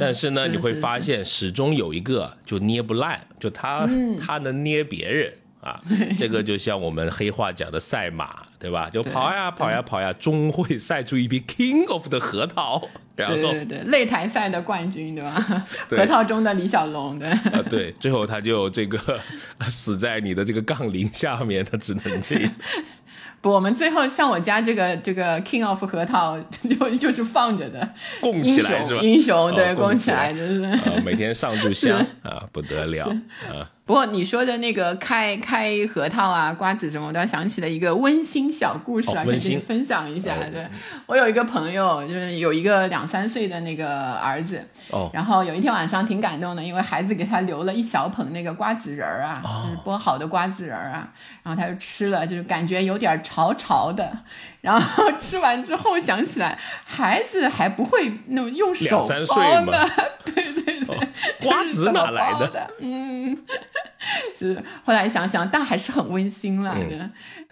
[0.00, 3.86] 但是呢，你会发现始终有一个就捏不烂，就它
[4.18, 5.30] 它能捏别人。
[5.60, 5.78] 啊，
[6.16, 8.88] 这个就像我们黑话讲的赛马，对吧？
[8.88, 12.88] 就跑呀跑呀跑呀，终会赛出一匹 King of 的核桃。
[13.26, 15.66] 然后对对对，擂台赛的冠军，对吧？
[15.88, 17.28] 核桃中的李小龙，对。
[17.50, 18.98] 啊，对，最后他就这个
[19.68, 22.36] 死在你的这个杠铃下面，他只能这。
[23.40, 26.36] 不，我们最后像我家这个这个 King of 核桃
[26.68, 27.88] 就就是放着的，
[28.20, 29.00] 供起来是吧？
[29.00, 30.60] 英雄对，供起来就是。
[31.04, 33.08] 每天上炷香啊，不得了
[33.48, 33.70] 啊。
[33.88, 40.34] 不过你说的那个开开核桃啊、瓜子什么，我倒想起了一个温馨小故事啊，跟你分享一下。
[40.52, 40.66] 对。
[41.06, 51.08] 我有一个朋友，就是有一个两三岁的那个儿子，哦，然后有一天晚上挺感动的，因为孩子给他留了一小捧那个瓜子仁儿啊，就是剥好的瓜子仁儿啊，
[51.42, 54.18] 然后他就吃了，就是感觉有点潮潮的。
[54.60, 59.88] 然后吃完之后想起来，孩子还不会那种用手剥呢，
[60.26, 60.77] 对 对对，
[61.42, 62.70] 瓜子哪来的？
[62.80, 63.36] 嗯，
[64.34, 66.76] 是后来想想，但还是很温馨了。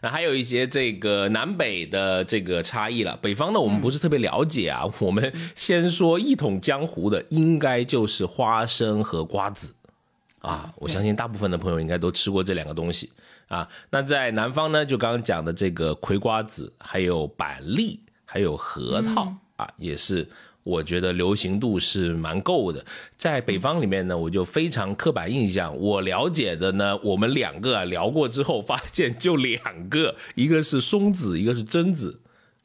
[0.03, 3.17] 那还有一些这个南北的这个差异了。
[3.17, 4.85] 北方呢，我们不是特别了解啊。
[5.01, 9.75] 我们先说一统江湖的，应该就是花生和瓜子
[10.41, 10.71] 啊。
[10.77, 13.11] 我相信大部分的朋友应该都吃过这两个东西
[13.49, 13.67] 啊。
[13.91, 20.29] 那在南方呢，就刚刚讲的这个葵瓜子，还有板栗，还有核桃啊，也是。
[20.67, 22.85] 我觉得流行度是蛮够的，
[23.17, 25.79] 在北方里面呢，我就非常刻板印象。
[25.79, 32.19] 我了解的呢，我们两个聊过之后，发现就两个，一个是松子，一个是榛子，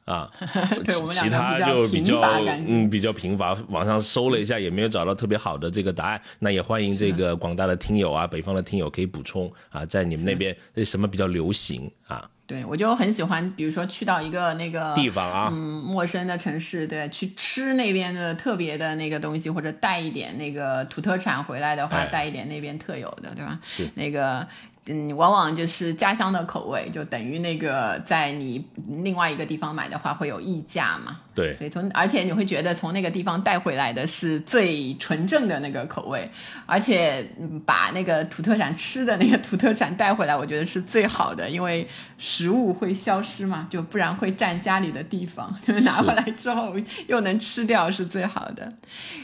[0.04, 0.28] 啊，
[1.10, 2.20] 其他就比较
[2.66, 3.52] 嗯比较贫乏。
[3.68, 6.20] 网上搜了一下，也没有找到特别好的这个答案。
[6.40, 12.28] 那也欢迎这个广大的听友啊，北方的听友可以补充啊，在你们那边什么比较流行啊？
[12.44, 23.58] 对，我就很喜欢，比如说去到一个那个地方啊，嗯，陌生的城市，对，去吃那边的特别的那个东西，或者带一点那个土特产回来的话，带一点那边特有的，对吧？
[23.62, 24.46] 是那个。
[24.86, 31.20] 嗯，往往就是家乡的口味，就等于那个在你另外一个地方买的话会有溢价嘛。
[31.34, 36.28] 对，所以从而且你会觉得从那个地方带回来的是最纯正的那个口味，
[36.66, 37.26] 而且
[37.64, 41.86] 把那个土特产吃的那个土特产带回来，我觉得是最好的，因为
[42.18, 46.74] 食物会消失嘛，就不然会占家里的地方， 就是拿回来之后
[47.06, 48.70] 又能吃掉是最好的。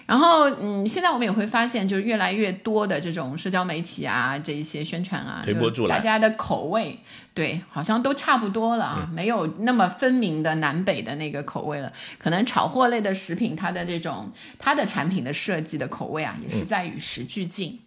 [0.07, 5.43] 然后嗯，现在我们也会发现，就是越来越多的这种社交媒体啊，这一些宣传啊。
[5.89, 6.99] 大家的口味
[7.39, 11.93] 对，好像都差不多了啊，没有那么分明的南北的那个口味了。
[12.19, 17.79] 可能炒货类的食品，它的这种它的产品的设计的口味啊，也是在与时俱进。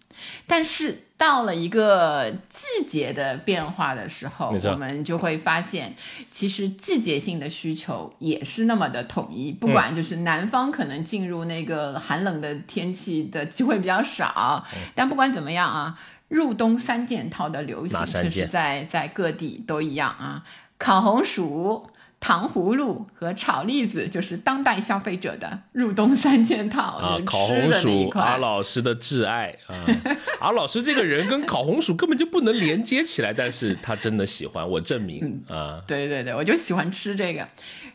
[0.47, 5.93] 但是到了一个季节的变化的时候，我们就会发现，
[6.31, 9.51] 其实季节性的需求也是那么的统一。
[9.51, 15.99] 不管就是南方可能进入那个寒冷的天气的机会比较少，但不管怎么样啊。
[16.31, 20.43] 入冬三件套的流行，就是在在各地都一样啊。
[20.77, 21.85] 烤红薯、
[22.21, 27.17] 糖葫芦和炒栗子，就是当代消费者的入冬三件套啊。
[27.25, 29.75] 烤红薯，阿老师的挚爱啊。
[30.39, 35.81] 阿老师这个人跟烤红薯根本就不能连接起来，但是他真的喜欢，我证明啊。
[35.85, 37.45] 对对对，我就喜欢吃这个，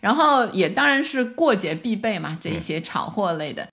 [0.01, 3.67] 然后也当然是过节必备嘛，这些炒货类的。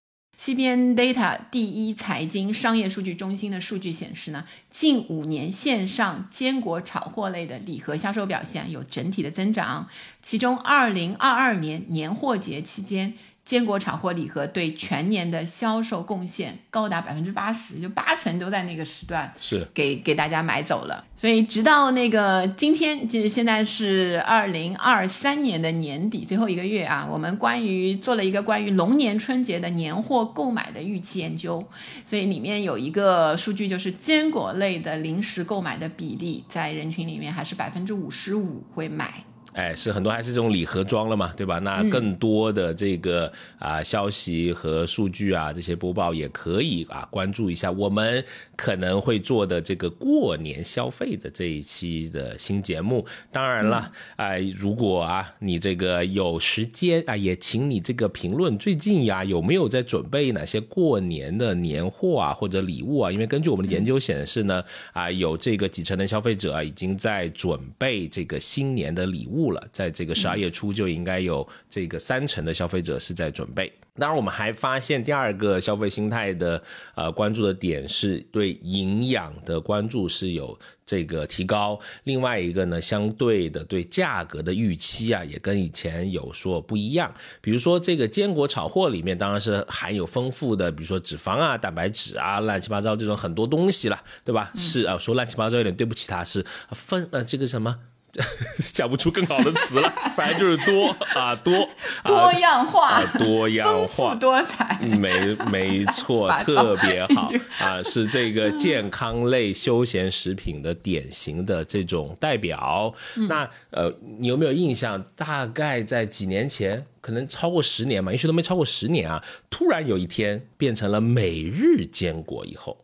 [0.44, 9.88] CBN Data 第一财经商业数据中心的数据显示呢，近五年线上坚果炒货类的礼盒销售表现有整体的增长，
[10.22, 13.14] 其中二零二二年年货节期间。
[13.46, 21.06] 坚果厂货礼盒对全年的销售贡献高达百分之八十，就八成都在那个时段是给给大家买走了。
[21.18, 31.66] 所以直到那个今天，就是现在是二零二三年的年底最后一个月啊，我们关于做了一个关于龙年春节的年货购买的预期研究，
[32.06, 39.26] 所以里面有一个数据，就是坚果类的零食购买的比例在人群里面还是百分之五十五会买。
[39.54, 41.60] 哎，是很多还是这种礼盒装了嘛，对吧？
[41.60, 53.06] 那更多的这个啊消息和数据啊，这些播报也可以啊关注一下我们可能会做的这个过年消费的这一期的新节目。
[53.32, 63.12] 当然了，哎，如果啊你这个有时间啊，也请你这个评论最近呀有没有在准备哪些过年的年货啊或者礼物啊？
[63.12, 64.64] 因为根据我们的研究显示呢，
[64.94, 69.43] 啊有这个几成的消费者啊已经在准备这个新年的礼物。
[69.52, 73.72] 了，在这个十二月初就应该有这个三成的消费者是在准备。
[73.96, 76.60] 当然，我们还发现第二个消费心态的
[76.96, 81.80] 呃关注的点是对营养的关注是有这个提高。
[82.06, 87.14] 另外一个呢，相对的对价格的预期啊，也跟以前有所不一样。
[87.40, 94.52] 比如说这个坚果炒货里面，当然是含有丰富的，比如说脂肪啊、蛋白质啊、乱七八糟这种很多东西了，对吧？
[94.58, 97.78] 是啊，说乱七八糟有点对不起他，是分呃这个什么。
[98.60, 101.68] 想不出更好的词了， 反正就是多啊，多
[102.04, 112.94] 多样化，多样化，多彩，没没错， 特别好啊，是这个健康类休闲食品的典型的这种代表。
[113.28, 115.04] 那呃，你有没有印象？
[115.16, 122.78] 大概在几年前，可能超过十年嘛，也许都没超过十年啊，突然有一天变成了每日坚果以后。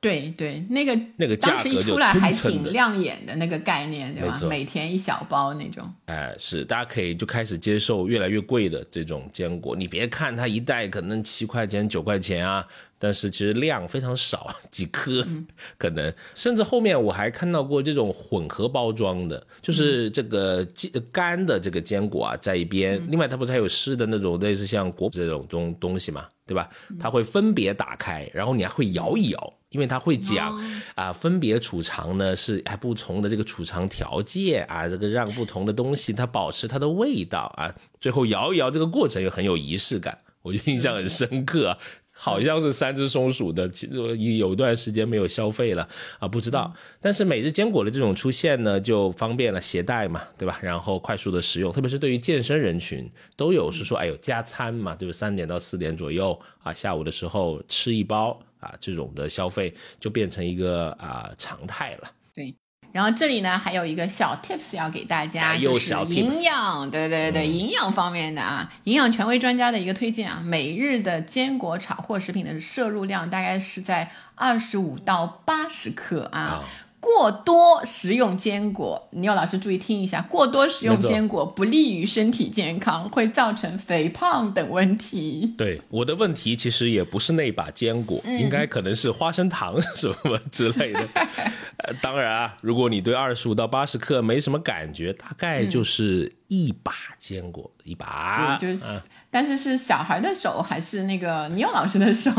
[0.00, 4.40] 对对，那个那个当时一出来还挺亮眼的那个概念，对吧？
[4.48, 5.86] 每天一小包那种。
[6.06, 9.76] 哎，是，大家可以就开始接受越来越贵的这种坚果。
[9.76, 12.66] 你别看它一袋可能七块钱、九块钱啊，
[12.98, 15.22] 但是其实量非常少，几颗
[15.76, 16.10] 可能。
[16.34, 20.66] 甚至后面我还看到过这种混合包装的，就是这个
[21.12, 26.70] 干的这个坚果啊在一边，另外它不是还有湿的那种类似像果这种东东西嘛，对吧？
[26.98, 29.54] 它会分别打开，然后你还会摇一摇。
[29.70, 30.56] 因为他会讲
[30.94, 41.78] 啊，分别储藏呢是哎不同的这个储藏条件啊，这个让不同的东西它保持它的味道啊，最后摇一摇这个过程又很有仪式感，我就印象很深刻啊。
[42.12, 46.74] 好像是三只松鼠的，其实有段时间没有消费了啊，不知道。
[47.00, 50.58] 但是每日坚果的这种出现呢，就方便了携带嘛，对吧？
[50.60, 55.12] 然后快速的食用，特别是对于健身人群，都有是说，哎呦加餐嘛，对吧？
[55.12, 62.10] 三点到四点左右啊，下午的时候吃一包啊，这种的消费就变成一个啊常态了。
[62.32, 62.54] 对
[62.92, 76.64] 然后这里呢还有一个小 tips 要给大家，就是营养，对对对，营养方面的啊，营养权威专家的一个推荐啊，每日的坚果炒货食品的摄入量大概是在二十五到八十克啊。
[77.00, 85.54] 过多食用坚果，你要老师注意听一下，过多食用坚果不利于身体健康，会造成肥胖等问题。
[85.56, 91.08] 对，我的问题其实也不是那把坚果，应该可能是花生糖什么之类的。
[92.02, 98.58] 当然啊，如果你对二十五到八十克没什么感觉，大概就是一把坚果，一把。
[98.60, 102.30] 对就是，但是是小孩的手还是那个倪勇老师的手？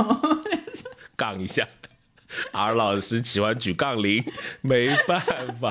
[1.18, 1.68] 杠一下。
[2.52, 4.24] R 老师喜欢举杠铃，
[4.62, 5.20] 没办
[5.60, 5.70] 法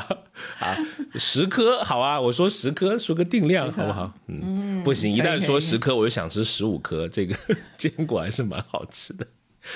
[0.59, 0.77] 啊，
[1.15, 4.13] 十颗好啊，我说十颗，说个定量好不好？
[4.29, 7.09] 嗯，不行，一旦说十颗，我就想吃十五颗。
[7.09, 7.37] 这个
[7.77, 9.27] 坚果还是蛮好吃的。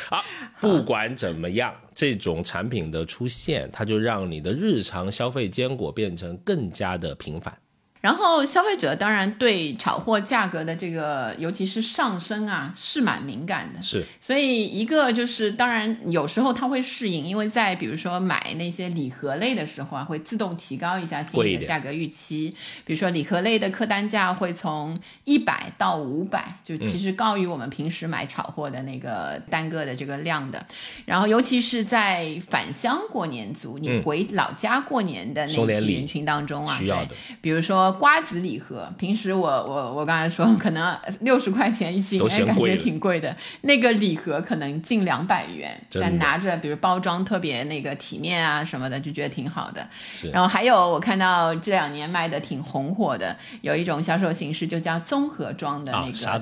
[0.08, 0.24] 好，
[0.60, 7.56] 不管怎么样，这种产品的出现，它就让你的日常消费坚果变成更加的频繁。
[8.04, 13.80] 然后消费者当然对炒货价格的这个，尤其是上升啊，是蛮敏感的。
[13.80, 22.54] 是，所以一个就是，当然有时候他会适应，因为在比如说买那些礼盒类的时候啊，会自动提高一下心里的价格预期。
[22.84, 24.94] 比如说礼盒类的客单价会从
[25.24, 30.62] 一百到五百，就其实高于我们平时买炒货的那个单个的这个量的。
[31.06, 37.08] 然后尤其是在返乡过年族，你回老家过年的那批人群当中啊，对，
[37.40, 37.93] 比如说。
[37.94, 43.34] 瓜子礼盒，平时我我我刚才说 可能六十块钱一斤，哎，感觉挺贵的。
[43.62, 49.86] 那个礼盒可能近两百元，但拿着比如包装特别那个体面啊什么的，就觉得挺好的。
[50.10, 56.38] 是然后还有我看到这两年卖的挺红火的，有一种销售形式就叫综合装的那个炒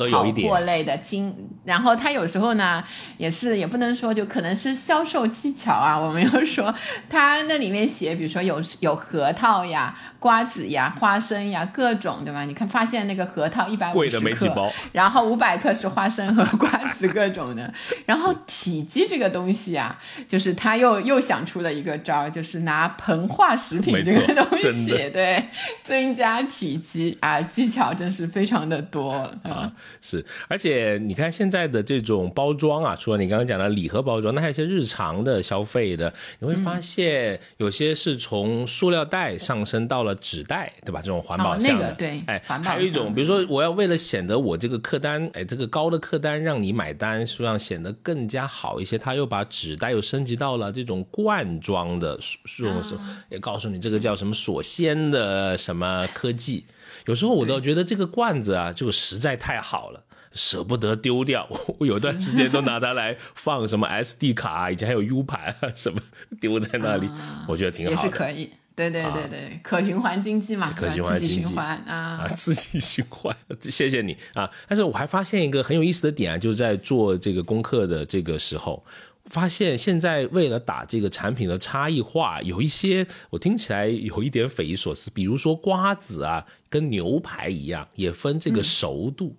[0.49, 1.35] 货类的精。
[1.65, 2.83] 然后它有时候呢
[3.19, 6.75] 也是也不能说就可能是销售技巧啊，我没有说
[7.11, 11.42] 它那里面写，比如说有有核桃呀、瓜子呀、花生。
[11.51, 12.45] 呀，各种对吧？
[12.45, 17.73] 你看，发现那个核桃一百五十克，然后五百克是花生和瓜子各种的，
[18.07, 25.43] 然后体积这个东西啊，就是他又又想出了一个招，就是拿膨化食品这个东西，对，
[25.83, 29.13] 增加体积啊，技巧真是非常的多
[29.45, 29.73] 啊。
[30.01, 41.01] 是，而且你看现在的这种包装啊，除了你刚刚讲的礼盒包装，那还有一些日常的消费的，你会发现有些是从塑料袋上升到了纸袋，对吧？
[41.01, 41.23] 这种。
[41.37, 52.19] 环保项的，对，哎，还有一种，比如说，我要为了显得我这个客单，哎，这个高的客单让你买单，实际上显得更加好一些，他又把纸袋又升级到了这种罐装的，
[52.57, 52.83] 这种
[53.31, 56.65] 也告诉你这个叫什么锁鲜的什么科技。
[57.07, 60.03] 有时候我都觉得这个罐子啊，就实在太好了，
[60.35, 61.49] 舍不得丢掉。
[61.79, 66.01] 我有段时间都拿它来放什么 SD 卡，以前还有 U 盘什么
[66.41, 67.09] 丢在那里，
[67.49, 68.51] 我觉得挺好的，也是可以。
[68.75, 73.37] 对对对对，可循环经济嘛，可循环经济啊啊， 自己循环，
[73.71, 74.51] 谢谢你啊！
[74.67, 78.83] 但是我还发现一个很有意思的点啊，就是在做这个功课的这个时候，
[79.27, 89.37] 发现现在为了打这个产品的差异化，有一些我听起来有一点匪夷所思，比如说瓜子啊，跟牛排一样，也分这个熟度。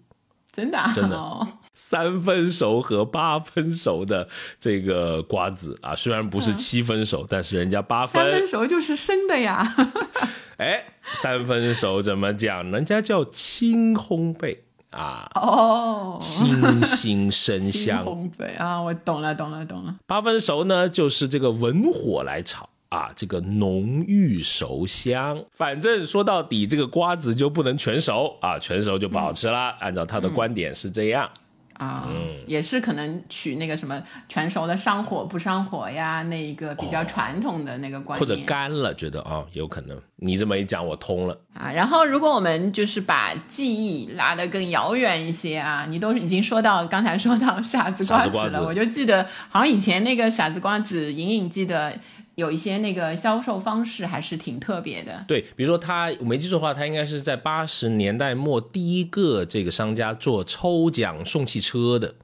[0.53, 4.27] 真的，真的，三分熟和八分熟的
[4.59, 8.21] 这个瓜子啊，虽然不是七分熟，但是人家八分。
[8.21, 9.67] 三分熟就是生的呀。
[10.57, 12.69] 哎，三分熟怎么讲？
[12.69, 14.55] 人家叫轻烘焙
[14.91, 15.27] 啊。
[15.33, 18.01] 哦，清新生香。
[18.05, 19.95] 烘焙啊，我懂了，懂了，懂了。
[20.05, 22.69] 八分熟呢，就是这个文火来炒。
[22.93, 29.75] 啊，这个浓郁熟香，反正说到底，这个瓜子就不能全熟啊，全熟就不好吃了。
[29.79, 31.27] 按照他的观点是这样
[31.73, 32.07] 啊，
[32.45, 39.99] 也是可能取那个什么全熟的上火不上火呀，那一个比较传统的那个观点，或者干了，觉得啊有可能。
[40.17, 41.71] 你这么一讲，我通了啊。
[41.71, 51.91] 然后，如果我们就是把记忆拉得更遥远一些啊，你都已经说到刚才说到 傻子瓜子了，我就记得好像以前那个傻子瓜子，隐隐记得。
[52.35, 55.23] 有一些那个销售方式还是挺特别的。
[55.27, 62.15] 对，比如说他我没记错的话，他应该是在八十年代末第一个这个商家做抽奖送汽车的。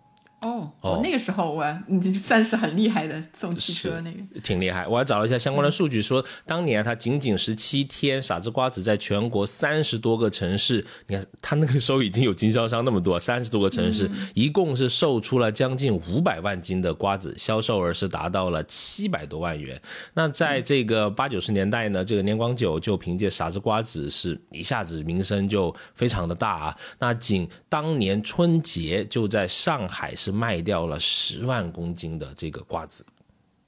[0.41, 4.39] 哦，那个时候我你就算是很厉害的送汽车那个。
[4.41, 4.87] 挺厉害。
[4.87, 19.81] 我还找了一下相关的数据，说当年他仅仅十七天，傻子瓜子在全国三十多个城市，你看他那个时候已经有经销商那么多，三十多个城市，一共是售出了将近五百万斤的瓜子，销售额是达到了七百多万元。
[20.13, 26.75] 那在这个八九十年代呢，这个年广久就凭借傻子瓜子是一下子名声就非常的大啊。
[26.99, 33.05] 那仅当年春节就在上海是卖掉了十万公斤的这个瓜子。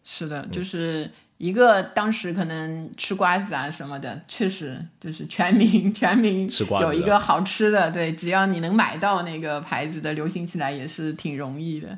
[0.03, 1.09] 是的，就是
[1.41, 11.97] 一个当时可能吃瓜子啊什么的，确实就是全民 全民吃瓜子有一个好吃的，对，只要你能买到那个牌子的，流行起来也是挺容易的。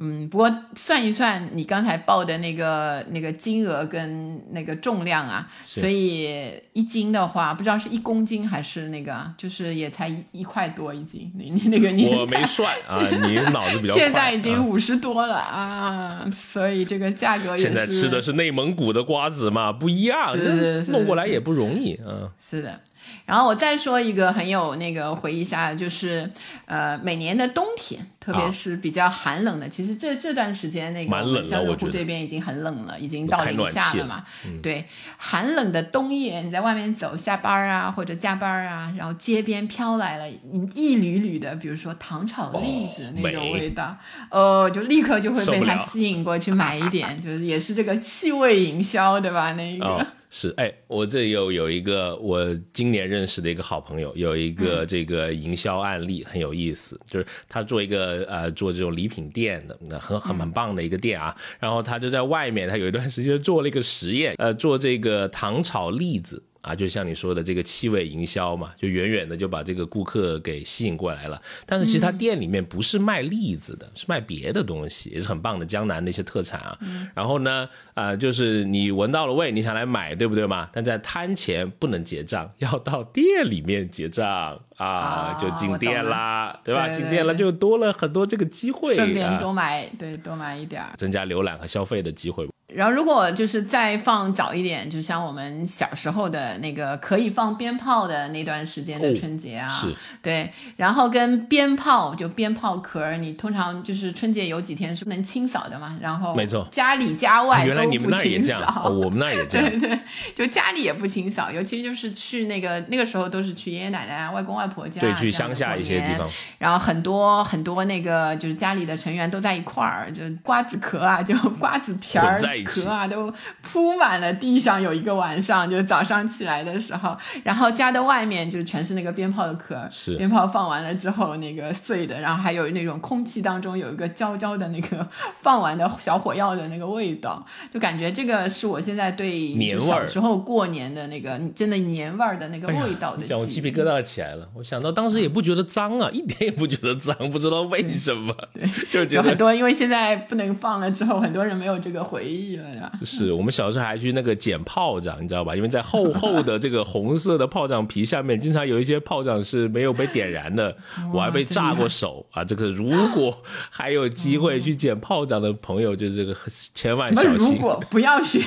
[0.00, 11.30] 嗯，不过算一算你刚才报的那个那个金额跟那个重量啊，所以一斤的话，不知道是一公斤还是那个啊，就是也才一一块多一斤。
[11.36, 14.00] 你你那个你我没算啊，你脑子比较 快。
[14.00, 21.98] 现在已经啊五十多了啊，所以这个价格也是现在吃的是内蒙古的瓜子嘛，不一样，是是是弄过来也不容易。
[22.06, 22.80] 嗯，是的。
[23.26, 26.28] 然后我再说一个很有那个回忆下的，就是
[26.66, 34.24] 呃，每年的冬天，特别是比较寒冷的，其实这这段时间那个江浙沪这边已经很冷了，已经到零下了嘛。
[34.62, 34.84] 对，
[35.16, 40.30] 寒冷的冬夜，你在外面走，下班啊或者加班啊，然后街边飘来了
[40.74, 43.96] 一缕缕的，比如说糖炒栗子那种味道，
[44.30, 49.52] 呃，就立刻就会被它吸引过去买一点， 就是也是这个气味营销，对吧？
[49.54, 49.86] 那个。
[49.86, 66.42] 哦，是，哎，我这有有一个我今年认识的一个好朋友，有一个这个营销案例很有意思，就是他做一个呃做这种礼品店的，那很很很棒的一个店啊，然后他就在外面，他有一段时间做了一个实验，呃，做这个糖炒栗子。
[66.62, 71.40] 啊，就像你说的这个气味营销嘛，就远远的就把这个顾客给吸引过来了。
[71.64, 76.78] 但是其实他店里面不是卖栗子的，是卖别的东西，也是很棒的江南的一些特产啊。
[77.14, 80.68] 然后呢，啊、就是你闻到了味，你想来买，对不对嘛？
[80.72, 86.88] 但在摊前不能结账，要到店里面结账啊，啊就进店啦，对吧？
[86.88, 90.92] 进店了就多了很多这个机会，顺便啊多买，对，多买一点儿。
[90.98, 92.46] 增加浏览和消费的机会。
[92.74, 99.94] 然后，如果就是再放早一点，就像我们小时候的那个可以放鞭炮的那段时间的哦春节啊，是。
[100.22, 106.66] 对，然后跟鞭炮就鞭炮壳儿，你通常就是春节有几天是不能清扫的嘛，然后没错。
[106.70, 109.70] 家里家外啊原来都不你们那也清这样，扫，哦 我们那也这样。
[109.70, 109.98] 对对，
[110.34, 123.32] 就家里也不清扫，尤其就是去那个那个时候都是去爷爷奶奶啊、外公外婆家啊，对，去乡下一些地方，然后很多很多那个就是家里的成员都在一块儿，就瓜子壳啊，就瓜子皮儿在一起壳啊，都
[123.62, 124.80] 铺满了地上。
[124.80, 135.06] 有一个晚上，就早上起来的时候，然后家的外面就全是那个鞭炮的壳，是鞭炮放完了之后那个碎的，然后还有那种空气当中有一个焦焦的那个
[135.40, 144.48] 放完的小火药的那个味道，就感觉这个是我现在对年味儿小时候过年的那个真的年味儿的那个味道的你讲我鸡皮疙瘩起来了。
[144.54, 149.14] 我想到当时也不觉得脏啊，一点也不觉得脏，不知道为什么，对 就觉得。
[149.16, 152.90] 有很多，因为现在不能放了之后，很多人没有这个回忆了呀。
[153.04, 155.54] 是我们小时候还去那个捡炮仗，你知道吧？
[155.56, 160.76] 因为在厚 厚的这个红色的炮仗皮下面，经常有一些炮仗是没有被点燃的，
[161.12, 162.44] 我还被炸过手啊！
[162.44, 166.36] 这个如果还有机会去捡炮仗的朋友，就这个
[166.74, 168.40] 千万小心，果不要学，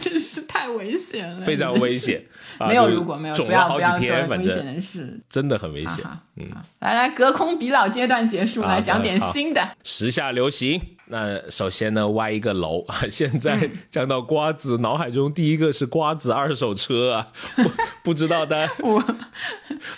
[0.00, 2.22] 真是太危险了，非常危险。
[2.58, 5.20] 啊没有如果没有，不要不要做危险正的事。
[5.28, 6.04] 真的很危险。
[6.04, 9.66] 哈哈来来，隔空比老阶段结束，啊来讲点好新的。
[9.82, 10.80] 时下流行。
[11.10, 13.02] 那首先呢，歪一个楼啊！
[13.10, 17.32] 现在嗯讲到瓜子，脑海中第一个是瓜子二手车啊，
[18.04, 19.02] 不不知道大家 我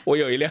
[0.05, 0.51] 我有一辆，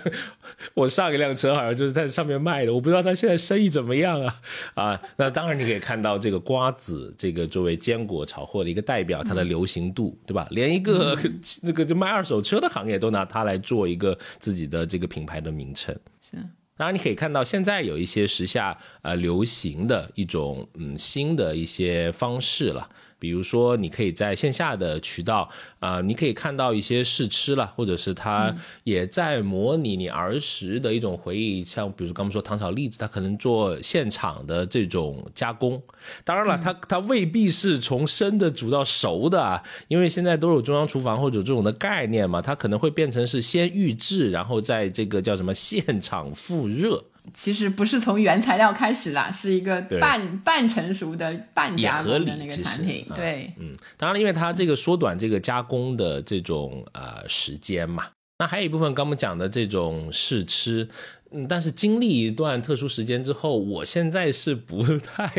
[0.74, 4.36] 我上一辆车好像就是在上面卖的，我不知道他现在生意怎么样啊
[4.76, 5.02] 啊！
[5.18, 10.48] 那当然你可以看到这个瓜子，这个作为坚果炒货的一个代表，它的流行度，对吧？
[10.52, 11.18] 连一个
[11.64, 15.96] 那个就卖二手车的行业都拿它来做一个自己的这个品牌的名称。
[16.22, 16.38] 是
[16.82, 22.90] 当然，你可以看到现在有一些时下呃流行的一种嗯新的一些方式了，
[23.22, 25.48] 比如说你可以在线下的渠道
[25.80, 28.52] 啊、你可以看到一些试吃了，或者是它
[28.84, 35.80] 也在模拟你儿时的一种回忆，像比如刚刚说糖炒栗子，它可能做现场的这种加工。
[36.24, 47.04] 当然了，它它未必是从生的煮到熟的啊，因为现在都有中央厨房或者这种的概念嘛，它可能会变成是先预制，然后在这个叫什么现场复热。
[47.34, 53.06] 其实不是从原材料开始啦，是一个半半成熟的半加工的那个产品。
[53.10, 58.08] 啊对，嗯，当然了，因为它这个缩短这个加工的这种呃时间嘛，
[58.40, 60.90] 那还有一部分刚我们讲的这种试吃，
[61.32, 65.32] 嗯，但是经历一段特殊时间之后，我现在是不太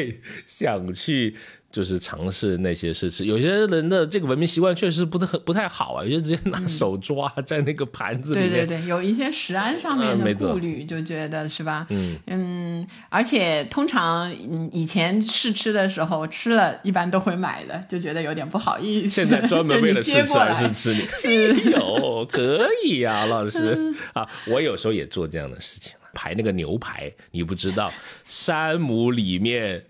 [0.47, 1.37] 想去。
[1.73, 8.51] 就是尝试那些试吃，有些人的这个文明习惯确实不太很不太好啊，有些直接拿手抓在那个盘子里面。
[8.51, 11.87] 对对对，有一些食安上面的顾虑，就觉得是吧？
[11.89, 14.31] 嗯嗯，而且通常
[14.71, 19.09] 以前试吃的时候吃了一般都会买的，就觉得有点不好意思。
[19.09, 27.91] 现在专门 为了试吃而试吃你， 是有可以啊，老师啊，我有时候也做这样的事情，排那个牛排，你不知道
[28.29, 29.83] 山姆里面。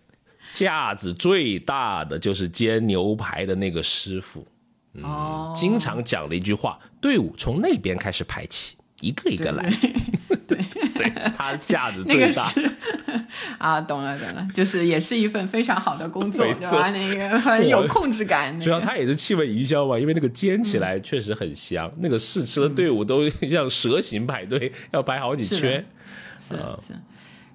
[0.52, 4.46] 架子最大的就是煎牛排的那个师傅，
[4.94, 9.70] 嗯，经常讲的一句话：队伍从那边开始排起，一个一个来。
[10.46, 10.58] 对，
[10.96, 12.46] 对 他架子最大。
[13.58, 16.90] 啊，懂了懂了，就是也是一份非常好的工作，对吧？
[16.90, 18.58] 那个很有控制感。
[18.60, 25.84] 主要他也是气味营销嘛，因为那个煎起来确实很香，那个试吃的队伍都像蛇形排队，要排好几圈。
[26.38, 26.54] 是
[26.86, 26.94] 是。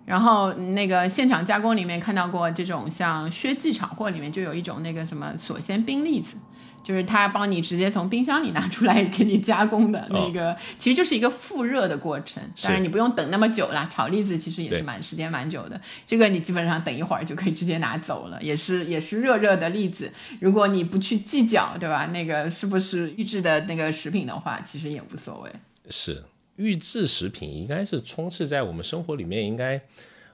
[0.07, 6.37] 然后那个现场加工里面看到过这种像薛记炒货里面就有一种那个什么锁鲜冰栗子，
[6.81, 12.41] 就是他帮你直接从冰箱里拿出来给你加工的那个，其实就是一个复热的过程。
[12.63, 15.79] 当然你不用等那么久了，炒栗子其实也是蛮时间蛮久的。
[16.05, 20.09] 这个你基本上等一会儿就可以直接拿走了，也是也是热热的栗子。
[20.39, 22.05] 如果你不去计较，对吧？
[22.13, 25.51] 那个是不是预制的那个食品的话，其实也无所谓。
[25.89, 26.23] 是。
[26.57, 29.81] 预制食品应该是充斥在我们生活里面，应该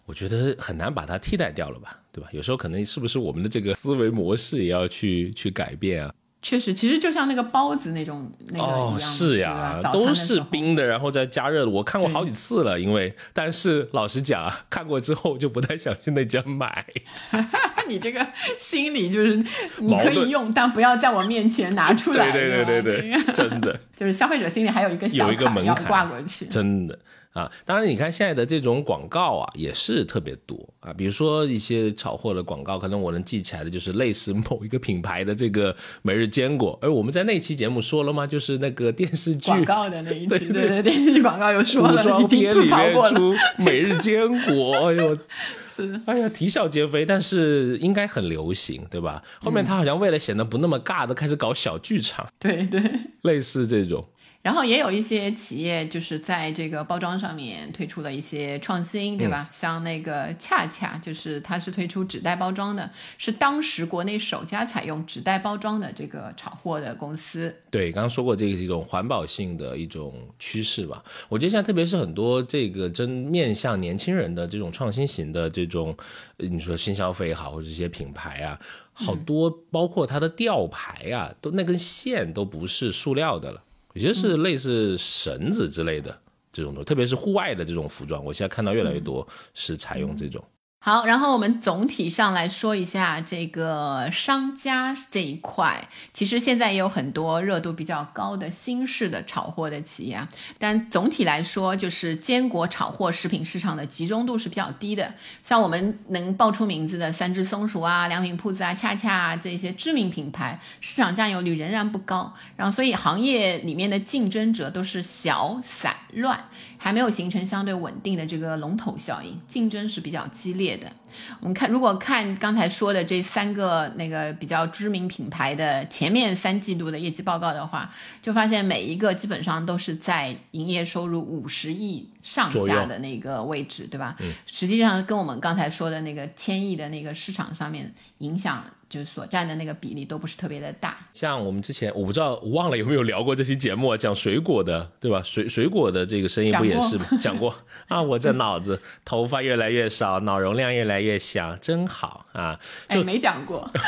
[0.05, 2.29] 我觉得很难把它替代掉了吧，对吧？
[2.33, 6.13] 有时候可能是不是我们的这个思维模式也要去去改变啊？
[6.43, 11.71] 确实，其实就像那个包子那种那个哦，是呀，都是冰的，然后再加热的。
[11.71, 16.85] 我看过好几次了，因为但是老实讲，看过之后就不太想去那家买。
[17.87, 18.25] 你这个
[18.59, 19.37] 心理就是
[19.77, 22.31] 你可以用，但不要在我面前拿 出来。
[22.31, 26.99] 对对对对对， 真的就是消费者心里还有一个有一个门槛挂过去，真的。
[27.33, 30.93] 啊，当然，你看现在的这种广告啊，也是特别多啊。
[30.93, 36.77] 比如说一些炒货的广告，可能我能记起来的就是类似某一个品牌的这个每日坚果。
[36.79, 38.27] 而我们在那期节目说了吗？
[38.27, 43.35] 就是那个电视剧广告的那一期， 对对对，电视剧广告又说了，已经吐槽过了。
[43.57, 45.17] 每日坚果，哎呦，
[45.67, 49.23] 是，哎呀，啼笑皆非，但是应该很流行，对吧？
[49.41, 52.79] 后面他好像为了显得不那么尬，的开始搞小剧场，对对，
[53.23, 54.05] 类似这种。
[54.43, 59.49] 然后也有一些企业就是在这个包装上面推出了一些创新，对吧？
[59.53, 67.55] 像那个恰恰，就是它是推出纸袋包装的，是当时国内首家采用纸袋包装的这个炒货的公司。
[67.71, 71.01] 对，刚刚说过这个是一种环保性的一种趋势吧？
[71.29, 75.95] 我觉得现在特别是很多这个真面向年轻人的这种创新型的这种，
[76.35, 78.59] 你说新消费也好，或者一些品牌啊，
[78.91, 83.63] 好多包括它的吊牌啊，都那根线都不是塑料的了。
[83.93, 86.15] 有些是类似绳子之类的
[86.51, 90.43] 这种的，特别是户外的这种服装，我现在看到越来越多是采用这种。
[90.85, 100.27] 好，然后我们总体上来说一下这个商家这一块，其实现在也有很多热度比较高的新式的炒货的企业，
[100.57, 105.13] 但总体来说，就是坚果炒货食品市场的集中度是比较低的。
[105.41, 112.33] 像我们能报出名字的三只松鼠啊、良品铺子啊、恰恰啊这些知名品牌，市场占有率仍然不高。
[112.57, 116.43] 然后，所以行业里面的竞争者都是小散乱。
[116.77, 120.91] 还没有形成相对稳定的这个龙头效应，竞争是比较激烈的。
[121.39, 134.15] 我们看，如果看刚才说的这三个那个比较知名品牌的前面三季度的业绩报告的话，就发现每一个基本上都是在营业收入五十亿上下的那个位置，对吧？
[134.19, 134.33] 嗯。
[134.45, 138.63] 实际上跟我们刚才说的那个千亿的那个市场上面影响。
[138.93, 145.19] 就是所占的那个比例都不是特别的大，像我们之前我不知道我忘了有没有聊过这期节目讲水果的，对吧？
[145.23, 147.05] 水水果的这个生意不也是吗？
[147.19, 147.51] 讲过
[147.87, 152.59] 啊，我这脑子头发越来越少，脑容量越来越小，真好啊！
[152.85, 153.67] 哎，没讲过，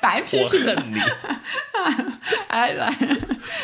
[0.00, 0.96] 白批评，我恨你，
[2.48, 2.92] 哎来，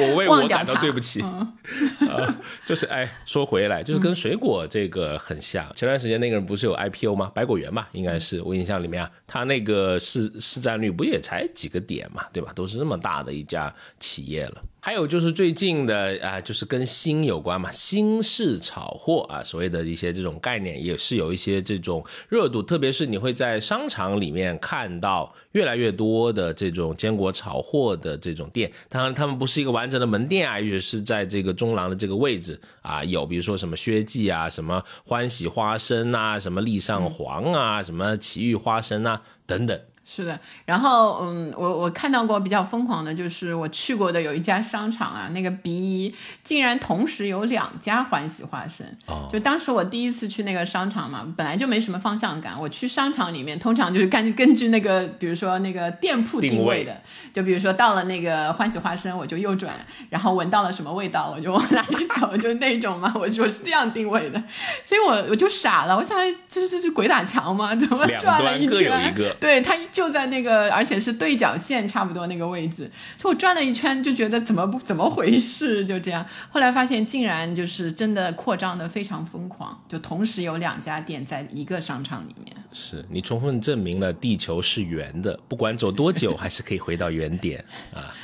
[0.00, 1.20] 我为我感到对不起。
[2.08, 5.66] 啊，就是哎，说回来，就是跟水果这个很像。
[5.74, 7.30] 前段时间那个人不是有 IPO 吗？
[7.34, 12.52] 百果园吧，应该是我印象里面啊，他那个市市占率不也才几个点嘛，对吧？
[12.54, 14.62] 都是那么大的一家企业了。
[14.78, 28.70] 还有就是最近的啊，就是跟新有关嘛，新式炒货啊，所谓的一些这种概念也是有一些这种热度，特别是你会在商场里面看到越来越多的这种坚果炒货的的这种店。
[28.88, 39.78] 当然，他们不是一个完整的门店啊，也是在这个中廊的这个位置啊，有比如说什么薛记啊，什么欢喜花生啊，什么丽上皇啊，什么奇遇花生啊等等。
[40.08, 48.86] 是的，然后嗯，我我看到过比较疯狂的，就是我去过的有一家商场啊，那个 B 一竟然同时有两家欢喜花生。
[49.06, 52.54] 哦，就当时我第一次去那个商场嘛，本来就没什么方向感。
[52.56, 56.96] 我去商场里面，通常就是根根据那个，比如说那个店铺定位的，
[57.34, 59.74] 就比如说到了那个欢喜花生，我就右转，
[60.08, 63.12] 然后闻到了什么味道，我就往哪里走，就是那种嘛。
[63.16, 64.40] 我就是这样定位的，
[64.84, 66.16] 所以我我就傻了，我想
[66.48, 67.74] 这这这鬼打墙吗？
[67.74, 69.12] 怎么转了一圈？
[69.40, 69.74] 对他。
[69.96, 76.22] 就在那个，而且是对角线差不多那个位置，就我转了一圈，就觉得怎么不怎么回事，就这样。
[76.50, 82.54] 后来发现，竟然就是真的扩张的非常疯狂，就同时有两家店在一个商场里面。
[82.78, 87.64] 是你充分证明了地球是圆的，不管走多久， 还是可以回到原点
[87.94, 88.14] 啊！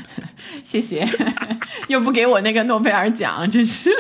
[0.63, 1.09] 谢谢，
[1.89, 3.91] 又不给我那个诺贝尔奖，真是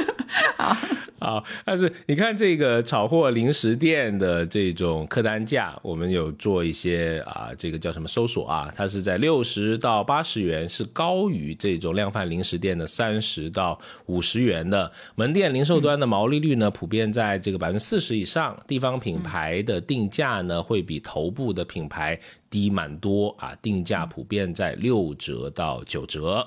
[0.59, 0.78] 啊。
[1.22, 8.68] 啊，但是你看这个炒货零食店的这种客单价，我们有做一些啊，这个叫什么搜索啊？
[8.74, 14.90] 它是在六十到八十元，是高于这种量贩零食店的三十到五十元的。
[15.14, 18.59] 门店零售端的毛利率呢，普遍在这个百分之四十以上。
[18.66, 22.18] 地方品牌的定价呢，会比头部的品牌
[22.51, 26.47] 低蛮多啊，定价普遍在六折到九折。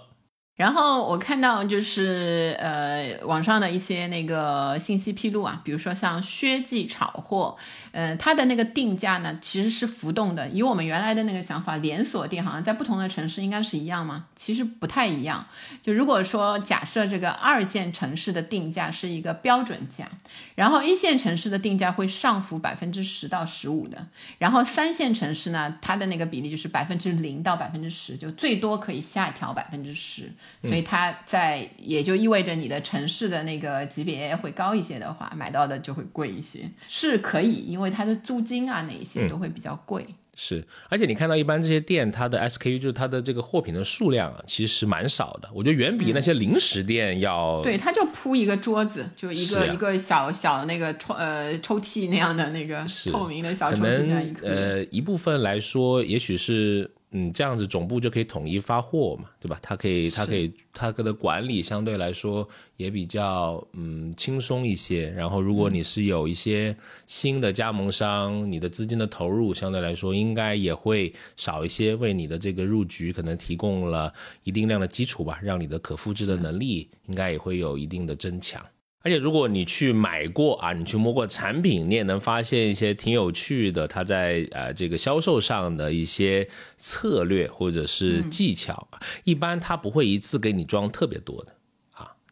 [0.55, 7.57] 然后我看到就是呃网上的一些那个信息披露啊，比如说像薛记炒货，
[7.91, 10.47] 呃它的那个定价呢其实是浮动的。
[10.47, 14.27] 以我们原来的那个想法，连锁店好像在不同的城市应该是一样吗？
[14.33, 15.45] 其实不太一样。
[15.83, 20.07] 就如果说假设这个二线城市的定价是一个标准价，
[20.55, 30.31] 然后一线城市的定价会上浮百分之十到十五的，然后三线城市呢它的那个比例就是百分之零到百分之十，就最多可以下调百分之十。
[30.63, 40.05] 所以它在也就意味着你的城市的那个级别会高一些的话，买到的就会贵一些，是可以，因为它的租金啊那一些都会比较贵。
[40.37, 45.49] 是，而且你看到一般这些店，它的 SKU 就是它的这个货品的数量啊，其实蛮少的。
[45.53, 47.61] 我觉得远比那些零食店要。
[47.63, 54.49] 对，它就铺一个桌子，就一个一个小小的那个抽呃抽屉那样的那个透明的小抽屉这样一个。
[54.49, 56.91] 呃，一部分来说，也许是。
[57.17, 59.57] 嗯，这样子总部就可以统一发货嘛，对吧？
[59.61, 62.45] 它可以，它可以，它的管理相对来说
[62.75, 65.09] 也比较嗯轻松一些。
[65.11, 66.75] 然后，如果你是有一些
[67.07, 74.13] 新的加盟商，你的资金的投入相对来说应该也会少一些，为你的这个入局可能提供了
[74.43, 78.61] 一定量的基础吧，让你的可复制的能力应该也会有一定的增强。
[79.05, 86.49] 而且如果你去买过啊，你去摸过产品，你也能发现一些挺有趣的，它在呃这个销售上的一些
[86.79, 88.87] 策略或者是技巧。
[89.23, 91.54] 一般它不会一次给你装特别多的。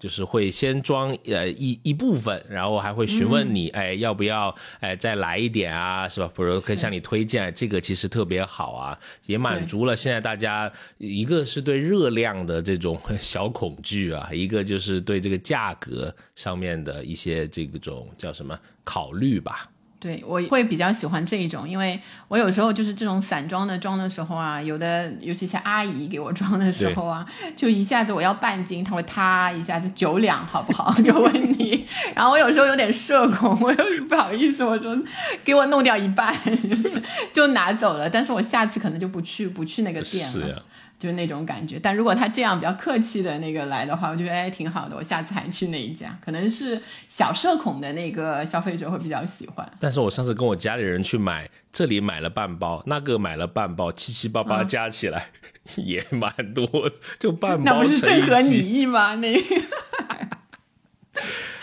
[0.04, 6.30] 就是会先装呃一一部分，然后还会询问你，哎要不要哎再来一点啊，是吧？
[6.36, 19.70] 比如可以向你推荐这个，其实特别好啊，也满足了现在大家一个是对热量的这种 小恐惧啊，一个就是对这个价格上面的一些这种叫什么考虑吧。
[20.04, 21.98] 对，我会比较喜欢这一种，因为
[22.28, 27.26] 我有时候就是这种散装的装的时候啊，有的尤其像阿姨给我装的时候啊，
[27.56, 30.94] 就一下子我要半斤，他会塌一下子九两，好不好？
[31.02, 35.02] 就问你，然后我有时候有点社恐，我又不好意思，我说
[35.46, 36.36] 给我弄掉一半，
[36.70, 37.02] 就是
[37.32, 40.62] 就拿走了，但是我下次可能就不去不去那个店了。
[41.04, 46.18] 就是那种感觉，但如果他这样比较客气的那个来的话，我觉得哎挺好的，我下次还去那一家。
[46.24, 49.70] 可能是小社恐的那个消费者会比较喜欢。
[49.82, 55.28] 但是我上次跟我家里人去买，这里买了半包，那个买了半包，七七八八加起来
[55.76, 56.90] 也蛮多，
[57.20, 57.64] 就半包。
[57.66, 59.16] 那不是正合你意吗？
[59.16, 59.38] 那。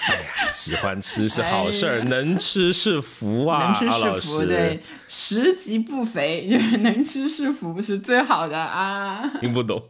[0.08, 3.76] 哎呀，喜欢吃是好事儿，能吃是福啊！
[3.80, 9.30] 能吃是福，对，食极不肥，就 是能吃是福，是最好的啊！
[9.40, 9.82] 听不懂。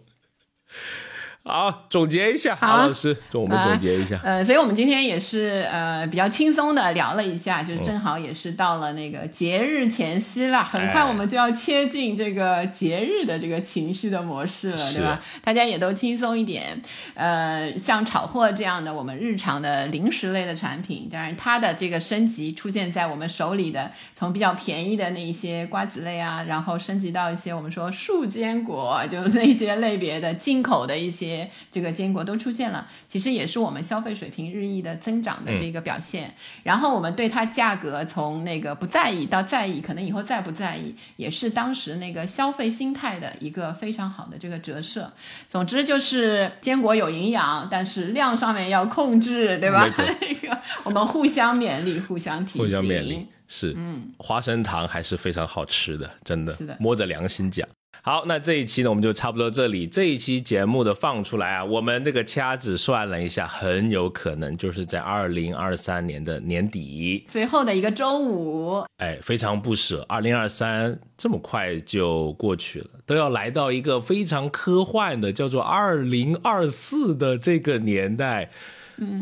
[1.50, 4.16] 好，总结一下，好老师，我们总结一下。
[4.22, 15.20] 呃，所以我们今天也是呃比较轻松的聊了一下，就是正好也是到了那个节日前夕了，很快我们就要切进这个节日的这个情绪的模式了，对吧？
[15.42, 16.80] 大家也都轻松一点。
[17.14, 31.39] 呃，像炒货这样的我们日常的零食类的产品，当然它的这个升级出现在我们手里的，从比较便宜的那一些瓜子类啊，然后升级到一些我们说树坚果，就那些类别的进口的一些。
[31.70, 36.34] 这个坚果都出现了，其实也是我们消费水平日益的增长的这个表现。
[36.64, 45.12] 然后我们对它价格从那个不在意到在意，可能以后再不在意，也是当时那个消费心态的一个非常好的这个折射。
[45.48, 49.86] 总之就是坚果有营养，但是量上面要控制，对吧？
[50.20, 52.62] 那个我们互相勉励，互相提醒。
[52.62, 53.26] 互相勉励。
[53.52, 57.66] 是，嗯，花生糖还是非常好吃的，真的，是的摸着良心讲。
[58.02, 59.86] 好，那这一期呢，我们就差不多这里。
[59.86, 67.26] 这一期节目的放出来啊，我们这个掐指算了一下，很有可能就是在二零二三年的年底。
[67.28, 78.50] 最后的一个周五，哎，非常不舍，二零二三这么快就过去了，都要来到一个非常科幻的，叫做二零二四的这个年代。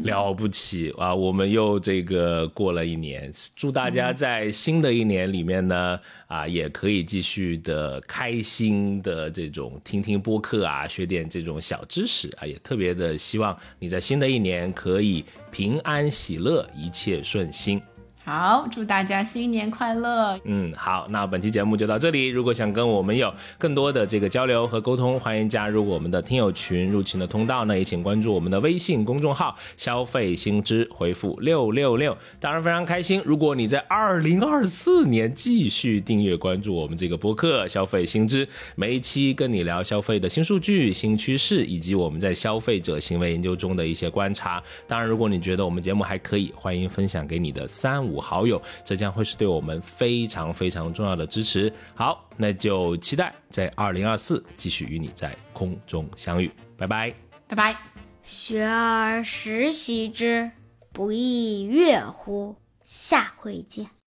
[0.03, 1.15] 了不起啊！
[1.15, 17.81] 我们又这个过了一年，祝大家在新的一年里面呢，啊，也可以继续的开心的这种听听播客啊，学点这种小知识啊，也特别的希望你在新的一年可以平安喜乐，一切顺心。
[18.29, 20.39] 好，祝大家新年快乐。
[20.45, 22.27] 嗯，好，那本期节目就到这里。
[22.27, 26.91] 如果想跟我们有更多的这个交流和沟通，欢迎加入我们的听友群。
[26.91, 32.15] 入群的通道呢，也请关注我们的微信公众号“消费新知”，回复六六六。
[32.39, 44.63] 当然非常开心，如果你在二零二四年继续订阅关注我们这个播客“消费新知”，每一期跟你聊消费的新数据、新趋势，以及我们在消费者行为研究中的一些观察。
[44.87, 48.21] 当然，如果你觉得我们节目还可以，欢迎分享给你的三五五。
[48.21, 51.73] 好友，这将会是对我们非常非常重要的支持。
[51.95, 56.51] 好，那就期待在二零二四继续与你在空中相遇。
[56.77, 57.15] 拜拜，
[57.47, 57.77] 拜拜。
[58.23, 60.51] 学而时习之，
[60.93, 62.57] 不亦说乎？
[62.83, 63.89] 下回见。